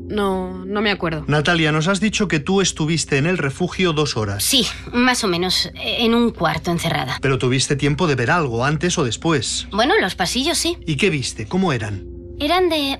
no, 0.07 0.65
no 0.65 0.81
me 0.81 0.91
acuerdo. 0.91 1.23
Natalia, 1.27 1.71
nos 1.71 1.87
has 1.87 1.99
dicho 1.99 2.27
que 2.27 2.39
tú 2.39 2.61
estuviste 2.61 3.17
en 3.17 3.25
el 3.25 3.37
refugio 3.37 3.93
dos 3.93 4.17
horas. 4.17 4.43
Sí, 4.43 4.65
más 4.91 5.23
o 5.23 5.27
menos, 5.27 5.69
en 5.75 6.13
un 6.13 6.31
cuarto 6.31 6.71
encerrada. 6.71 7.17
Pero 7.21 7.37
tuviste 7.37 7.75
tiempo 7.75 8.07
de 8.07 8.15
ver 8.15 8.31
algo 8.31 8.65
antes 8.65 8.97
o 8.97 9.03
después. 9.03 9.67
Bueno, 9.71 9.93
los 9.99 10.15
pasillos 10.15 10.57
sí. 10.57 10.77
¿Y 10.85 10.97
qué 10.97 11.09
viste? 11.09 11.45
¿Cómo 11.47 11.73
eran? 11.73 12.05
Eran 12.39 12.69
de... 12.69 12.99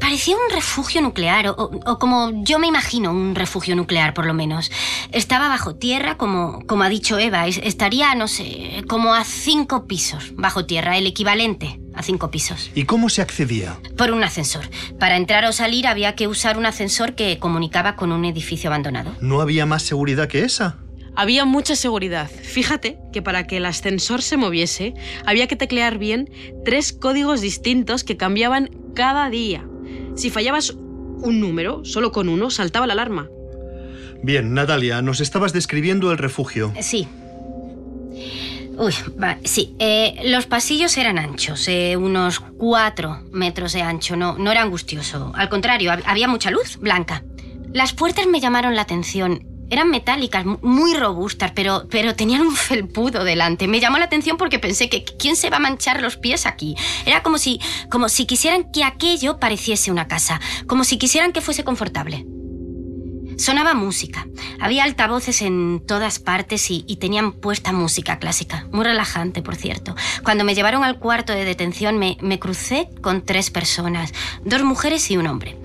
parecía 0.00 0.36
un 0.36 0.54
refugio 0.54 1.00
nuclear, 1.02 1.48
o, 1.48 1.54
o 1.86 1.98
como 1.98 2.44
yo 2.44 2.58
me 2.58 2.66
imagino 2.68 3.10
un 3.10 3.34
refugio 3.34 3.74
nuclear, 3.74 4.14
por 4.14 4.26
lo 4.26 4.34
menos. 4.34 4.70
Estaba 5.12 5.48
bajo 5.48 5.74
tierra, 5.74 6.16
como, 6.16 6.64
como 6.66 6.84
ha 6.84 6.88
dicho 6.88 7.18
Eva. 7.18 7.46
Es- 7.46 7.60
estaría, 7.62 8.14
no 8.14 8.28
sé, 8.28 8.84
como 8.88 9.14
a 9.14 9.24
cinco 9.24 9.86
pisos 9.86 10.32
bajo 10.36 10.64
tierra, 10.66 10.96
el 10.96 11.06
equivalente 11.06 11.80
a 11.98 12.02
cinco 12.02 12.30
pisos. 12.30 12.70
¿Y 12.74 12.84
cómo 12.84 13.08
se 13.08 13.20
accedía? 13.22 13.78
Por 13.96 14.12
un 14.12 14.22
ascensor. 14.22 14.64
Para 14.98 15.16
entrar 15.16 15.44
o 15.44 15.52
salir 15.52 15.86
había 15.86 16.14
que 16.14 16.28
usar 16.28 16.56
un 16.56 16.64
ascensor 16.64 17.14
que 17.14 17.38
comunicaba 17.38 17.96
con 17.96 18.12
un 18.12 18.24
edificio 18.24 18.70
abandonado. 18.70 19.16
¿No 19.20 19.40
había 19.40 19.66
más 19.66 19.82
seguridad 19.82 20.28
que 20.28 20.44
esa? 20.44 20.76
Había 21.16 21.44
mucha 21.44 21.74
seguridad. 21.74 22.30
Fíjate 22.30 22.98
que 23.12 23.22
para 23.22 23.48
que 23.48 23.56
el 23.56 23.66
ascensor 23.66 24.22
se 24.22 24.36
moviese, 24.36 24.94
había 25.26 25.48
que 25.48 25.56
teclear 25.56 25.98
bien 25.98 26.30
tres 26.64 26.92
códigos 26.92 27.40
distintos 27.40 28.04
que 28.04 28.16
cambiaban 28.16 28.70
cada 28.94 29.28
día. 29.28 29.66
Si 30.14 30.30
fallabas 30.30 30.70
un 30.70 31.40
número, 31.40 31.84
solo 31.84 32.12
con 32.12 32.28
uno, 32.28 32.50
saltaba 32.50 32.86
la 32.86 32.92
alarma. 32.92 33.28
Bien, 34.22 34.54
Natalia, 34.54 35.02
nos 35.02 35.20
estabas 35.20 35.52
describiendo 35.52 36.12
el 36.12 36.18
refugio. 36.18 36.72
Sí. 36.80 37.08
Uy, 38.78 38.94
sí. 39.44 39.74
eh, 39.80 40.20
los 40.26 40.46
pasillos 40.46 40.96
eran 40.96 41.18
anchos, 41.18 41.66
eh, 41.68 41.96
unos 41.96 42.38
cuatro 42.40 43.22
metros 43.32 43.72
de 43.72 43.82
ancho. 43.82 44.14
No, 44.16 44.38
no 44.38 44.52
era 44.52 44.62
angustioso. 44.62 45.32
Al 45.34 45.48
contrario, 45.48 45.90
hab- 45.90 46.04
había 46.06 46.28
mucha 46.28 46.50
luz 46.50 46.76
blanca. 46.78 47.24
Las 47.72 47.92
puertas 47.92 48.26
me 48.28 48.40
llamaron 48.40 48.76
la 48.76 48.82
atención. 48.82 49.44
Eran 49.70 49.90
metálicas, 49.90 50.46
mu- 50.46 50.58
muy 50.62 50.94
robustas, 50.94 51.50
pero, 51.54 51.86
pero 51.90 52.14
tenían 52.14 52.40
un 52.42 52.54
felpudo 52.56 53.24
delante. 53.24 53.66
Me 53.68 53.80
llamó 53.80 53.98
la 53.98 54.04
atención 54.06 54.36
porque 54.38 54.58
pensé 54.58 54.88
que 54.88 55.04
¿quién 55.04 55.34
se 55.36 55.50
va 55.50 55.56
a 55.56 55.60
manchar 55.60 56.00
los 56.00 56.16
pies 56.16 56.46
aquí? 56.46 56.74
Era 57.04 57.22
como 57.22 57.36
si, 57.36 57.60
como 57.90 58.08
si 58.08 58.24
quisieran 58.26 58.70
que 58.72 58.84
aquello 58.84 59.38
pareciese 59.38 59.90
una 59.90 60.06
casa, 60.08 60.40
como 60.68 60.84
si 60.84 60.96
quisieran 60.98 61.32
que 61.32 61.40
fuese 61.42 61.64
confortable. 61.64 62.24
Sonaba 63.38 63.72
música. 63.72 64.26
Había 64.60 64.82
altavoces 64.82 65.42
en 65.42 65.80
todas 65.86 66.18
partes 66.18 66.70
y, 66.70 66.82
tenían 66.96 67.32
puesta 67.32 67.72
música 67.72 68.18
clásica. 68.18 68.66
Muy 68.72 68.84
relajante, 68.84 69.42
por 69.42 69.54
cierto. 69.54 69.94
Cuando 70.24 70.42
me 70.44 70.56
llevaron 70.56 70.82
al 70.82 70.98
cuarto 70.98 71.32
de 71.32 71.44
detención 71.44 71.98
me, 71.98 72.38
crucé 72.40 72.90
con 73.00 73.24
tres 73.24 73.50
personas, 73.50 74.12
dos 74.44 74.64
mujeres 74.64 75.08
y 75.12 75.16
un 75.16 75.28
hombre. 75.28 75.56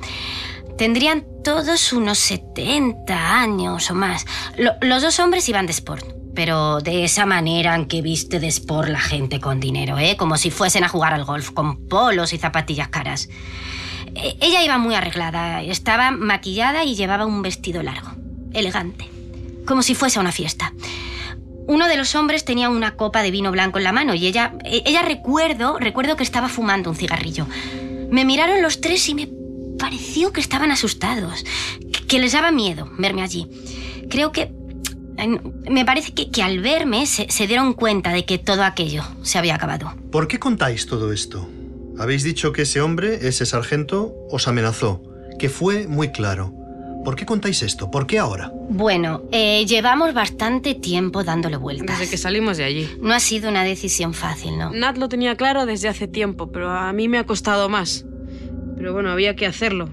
Tendrían 0.77 1.25
todos 1.43 1.93
unos 1.93 2.19
70 2.19 3.39
años 3.41 3.89
o 3.89 3.95
más. 3.95 4.25
Lo- 4.57 4.73
los 4.81 5.01
dos 5.01 5.19
hombres 5.19 5.49
iban 5.49 5.65
de 5.65 5.71
sport. 5.71 6.05
Pero 6.35 6.79
de 6.79 7.03
esa 7.03 7.25
manera 7.27 7.75
en 7.75 7.85
que 7.87 8.01
viste 8.01 8.39
de 8.39 8.47
sport 8.47 8.89
la 8.89 8.99
gente 8.99 9.39
con 9.39 9.59
dinero, 9.59 9.99
¿eh? 9.99 10.15
Como 10.17 10.37
si 10.37 10.49
fuesen 10.49 10.83
a 10.83 10.89
jugar 10.89 11.13
al 11.13 11.25
golf, 11.25 11.51
con 11.51 11.87
polos 11.87 12.33
y 12.33 12.37
zapatillas 12.39 12.87
caras. 12.87 13.29
Eh, 14.15 14.37
Ella 14.41 14.63
iba 14.63 14.77
muy 14.77 14.95
arreglada, 14.95 15.61
estaba 15.63 16.11
maquillada 16.11 16.83
y 16.83 16.95
llevaba 16.95 17.25
un 17.25 17.41
vestido 17.41 17.81
largo, 17.83 18.09
elegante, 18.53 19.09
como 19.65 19.81
si 19.81 19.95
fuese 19.95 20.19
a 20.19 20.21
una 20.21 20.31
fiesta. 20.31 20.73
Uno 21.65 21.87
de 21.87 21.95
los 21.97 22.13
hombres 22.15 22.43
tenía 22.43 22.69
una 22.69 22.95
copa 22.95 23.23
de 23.23 23.31
vino 23.31 23.49
blanco 23.51 23.77
en 23.77 23.85
la 23.85 23.93
mano 23.93 24.13
y 24.13 24.27
ella, 24.27 24.53
e- 24.65 24.83
ella 24.85 25.01
recuerdo, 25.01 25.77
recuerdo 25.79 26.15
que 26.17 26.23
estaba 26.23 26.49
fumando 26.49 26.89
un 26.89 26.95
cigarrillo. 26.95 27.47
Me 28.11 28.25
miraron 28.25 28.61
los 28.61 28.81
tres 28.81 29.07
y 29.09 29.15
me 29.15 29.29
pareció 29.79 30.31
que 30.33 30.41
estaban 30.41 30.71
asustados, 30.71 31.43
que- 32.07 32.19
les 32.19 32.33
daba 32.33 32.51
miedo 32.51 32.91
verme 32.99 33.23
allí. 33.23 33.47
Creo 34.09 34.31
que 34.31 34.51
me 35.69 35.85
parece 35.85 36.13
que, 36.13 36.29
que 36.29 36.43
al 36.43 36.59
verme 36.59 37.05
se, 37.07 37.29
se 37.31 37.47
dieron 37.47 37.73
cuenta 37.73 38.11
de 38.11 38.25
que 38.25 38.37
todo 38.37 38.63
aquello 38.63 39.03
se 39.23 39.37
había 39.39 39.55
acabado. 39.55 39.93
¿Por 40.11 40.27
qué 40.27 40.37
contáis 40.39 40.85
todo 40.85 41.11
esto? 41.13 41.47
Habéis 41.97 42.23
dicho 42.23 42.51
que 42.51 42.63
ese 42.63 42.81
hombre, 42.81 43.27
ese 43.27 43.45
sargento, 43.45 44.15
os 44.29 44.47
amenazó, 44.47 45.03
que 45.37 45.49
fue 45.49 45.87
muy 45.87 46.11
claro. 46.11 46.53
¿Por 47.03 47.15
qué 47.15 47.25
contáis 47.25 47.61
esto? 47.61 47.91
¿Por 47.91 48.07
qué 48.07 48.17
ahora? 48.17 48.51
Bueno, 48.69 49.23
eh, 49.31 49.65
llevamos 49.65 50.13
bastante 50.13 50.73
tiempo 50.73 51.23
dándole 51.23 51.57
vueltas. 51.57 51.99
Desde 51.99 52.09
que 52.09 52.17
salimos 52.17 52.57
de 52.57 52.63
allí. 52.63 52.89
No 53.01 53.13
ha 53.13 53.19
sido 53.19 53.49
una 53.49 53.63
decisión 53.63 54.13
fácil, 54.13 54.57
¿no? 54.57 54.71
Nat 54.71 54.97
lo 54.97 55.09
tenía 55.09 55.35
claro 55.35 55.65
desde 55.65 55.89
hace 55.89 56.07
tiempo, 56.07 56.51
pero 56.51 56.71
a 56.71 56.93
mí 56.93 57.09
me 57.09 57.17
ha 57.17 57.25
costado 57.25 57.67
más. 57.67 58.05
Pero 58.77 58.93
bueno, 58.93 59.11
había 59.11 59.35
que 59.35 59.45
hacerlo. 59.45 59.89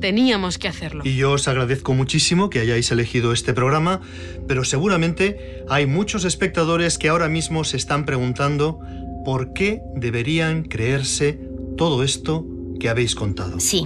Teníamos 0.00 0.58
que 0.58 0.68
hacerlo. 0.68 1.02
Y 1.04 1.16
yo 1.16 1.32
os 1.32 1.46
agradezco 1.46 1.94
muchísimo 1.94 2.50
que 2.50 2.60
hayáis 2.60 2.90
elegido 2.90 3.32
este 3.32 3.52
programa, 3.52 4.00
pero 4.46 4.64
seguramente 4.64 5.64
hay 5.68 5.86
muchos 5.86 6.24
espectadores 6.24 6.98
que 6.98 7.08
ahora 7.08 7.28
mismo 7.28 7.64
se 7.64 7.76
están 7.76 8.04
preguntando 8.04 8.80
por 9.26 9.52
qué 9.54 9.82
deberían 9.96 10.62
creerse 10.62 11.40
todo 11.76 12.04
esto 12.04 12.46
que 12.78 12.88
habéis 12.88 13.16
contado. 13.16 13.58
Sí, 13.58 13.84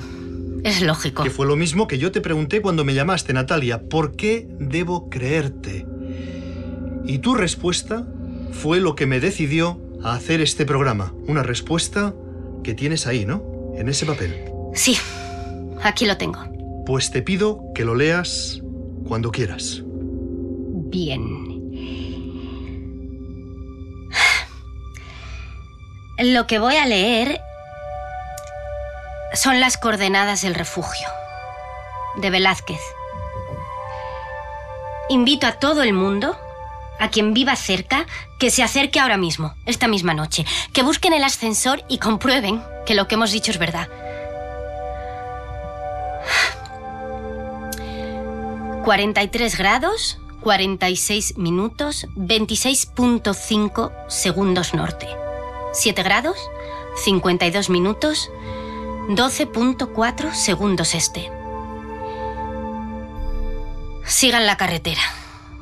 es 0.65 0.83
lógico. 0.83 1.23
Que 1.23 1.31
fue 1.31 1.47
lo 1.47 1.57
mismo 1.57 1.87
que 1.87 1.97
yo 1.97 2.13
te 2.13 2.21
pregunté 2.21 2.61
cuando 2.61 2.85
me 2.85 2.93
llamaste, 2.93 3.33
Natalia. 3.33 3.89
¿Por 3.89 4.17
qué 4.17 4.47
debo 4.59 5.09
creerte? 5.09 5.87
Y 7.07 7.21
tu 7.21 7.35
respuesta 7.35 8.07
fue 8.53 8.81
lo 8.81 8.95
que 8.95 9.07
me 9.07 9.19
decidió 9.19 9.81
a 10.05 10.13
hacer 10.13 10.43
este 10.43 10.67
programa. 10.67 11.15
Una 11.27 11.43
respuesta 11.43 12.15
que 12.63 12.75
tienes 12.75 13.07
ahí, 13.07 13.25
¿no? 13.25 13.43
En 13.79 13.89
ese 13.89 14.05
papel. 14.05 14.45
Sí, 14.75 14.99
aquí 15.83 16.05
lo 16.05 16.19
tengo. 16.19 16.41
Pues 16.85 17.11
te 17.11 17.23
pido 17.23 17.63
que 17.75 17.87
lo 17.87 17.95
leas 17.95 18.61
cuando 19.09 19.31
quieras. 19.31 19.83
Bien. 19.87 21.50
Lo 26.23 26.47
que 26.47 26.59
voy 26.59 26.77
a 26.77 26.85
leer 26.85 27.41
son 29.33 29.59
las 29.59 29.79
coordenadas 29.79 30.43
del 30.43 30.55
refugio 30.55 31.09
de 32.17 32.29
Velázquez. 32.29 32.81
Invito 35.09 35.47
a 35.47 35.53
todo 35.53 35.83
el 35.83 35.95
mundo, 35.95 36.37
a 36.99 37.09
quien 37.09 37.33
viva 37.33 37.57
cerca, 37.57 38.05
que 38.39 38.51
se 38.51 38.63
acerque 38.63 39.01
ahora 39.01 39.17
mismo, 39.17 39.55
esta 39.65 39.89
misma 39.89 40.13
noche, 40.13 40.45
que 40.75 40.83
busquen 40.83 41.15
el 41.15 41.25
ascensor 41.25 41.85
y 41.89 41.97
comprueben 41.97 42.63
que 42.85 42.95
lo 42.95 43.09
que 43.09 43.15
hemos 43.15 43.33
dicho 43.33 43.51
es 43.51 43.57
verdad. 43.57 43.89
43 48.85 49.57
grados, 49.57 50.19
46 50.43 51.39
minutos, 51.39 52.07
26.5 52.15 53.91
segundos 54.09 54.75
norte. 54.75 55.20
7 55.73 56.03
grados, 56.03 56.37
52 56.97 57.71
minutos, 57.71 58.31
12.4 59.09 60.33
segundos 60.33 60.95
este. 60.95 61.31
Sigan 64.05 64.47
la 64.47 64.57
carretera. 64.57 65.03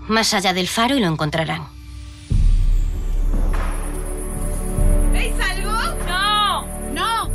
Más 0.07 0.33
allá 0.33 0.55
del 0.55 0.69
faro 0.69 0.97
y 0.97 1.01
lo 1.01 1.07
encontrarán. 1.09 1.67
¿Veis 5.13 5.35
algo? 5.39 5.73
¡No! 6.07 6.67
¡No! 6.93 7.31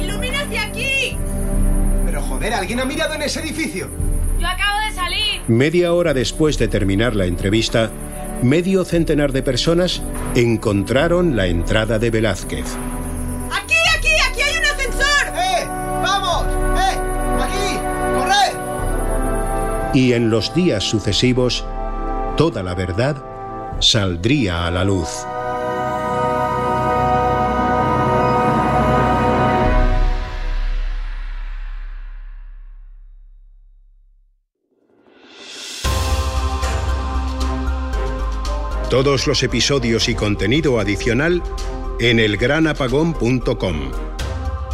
¡Ilumina 0.00 0.42
hacia 0.42 0.62
aquí! 0.62 1.16
Pero 2.06 2.22
joder, 2.22 2.54
¿alguien 2.54 2.78
ha 2.78 2.84
mirado 2.84 3.14
en 3.14 3.22
ese 3.22 3.40
edificio? 3.40 3.90
¡Yo 4.38 4.46
acabo 4.46 4.78
de 4.88 4.94
salir! 4.94 5.42
Media 5.48 5.92
hora 5.92 6.14
después 6.14 6.56
de 6.58 6.68
terminar 6.68 7.16
la 7.16 7.26
entrevista, 7.26 7.90
medio 8.42 8.84
centenar 8.84 9.32
de 9.32 9.42
personas 9.42 10.02
encontraron 10.34 11.36
la 11.36 11.46
entrada 11.46 11.98
de 11.98 12.10
Velázquez. 12.10 12.64
¡Aquí, 13.50 13.74
aquí! 13.96 14.08
¡Aquí 14.28 14.40
hay 14.40 14.58
un 14.58 14.64
ascensor! 14.64 15.26
¡Eh! 15.34 15.66
¡Vamos! 16.02 16.46
¡Eh! 16.78 16.98
¡Aquí! 17.42 17.78
¡Corred! 18.18 19.94
Y 19.94 20.12
en 20.12 20.30
los 20.30 20.54
días 20.54 20.84
sucesivos, 20.84 21.64
toda 22.36 22.62
la 22.62 22.74
verdad 22.74 23.16
saldría 23.80 24.66
a 24.66 24.70
la 24.70 24.84
luz. 24.84 25.08
Todos 38.90 39.28
los 39.28 39.44
episodios 39.44 40.08
y 40.08 40.16
contenido 40.16 40.80
adicional 40.80 41.44
en 42.00 42.18
elgranapagón.com. 42.18 43.92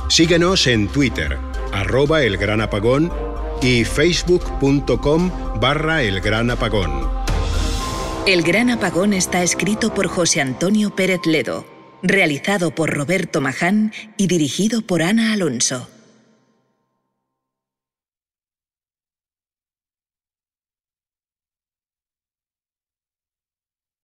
Síguenos 0.09 0.67
en 0.67 0.89
Twitter, 0.89 1.37
arroba 1.71 2.23
elgranapagón 2.23 3.13
y 3.61 3.85
facebook.com 3.85 5.31
barra 5.61 6.03
elgranapagón. 6.03 7.11
El 8.27 8.43
Gran 8.43 8.71
Apagón 8.71 9.13
está 9.13 9.43
escrito 9.43 9.93
por 9.93 10.07
José 10.07 10.41
Antonio 10.41 10.97
Pérez 10.97 11.21
Ledo, 11.27 11.67
realizado 12.03 12.71
por 12.75 12.95
Roberto 12.95 13.43
Maján 13.43 13.93
y 14.17 14.29
dirigido 14.29 14.81
por 14.81 15.03
Ana 15.03 15.35
Alonso. 15.35 15.89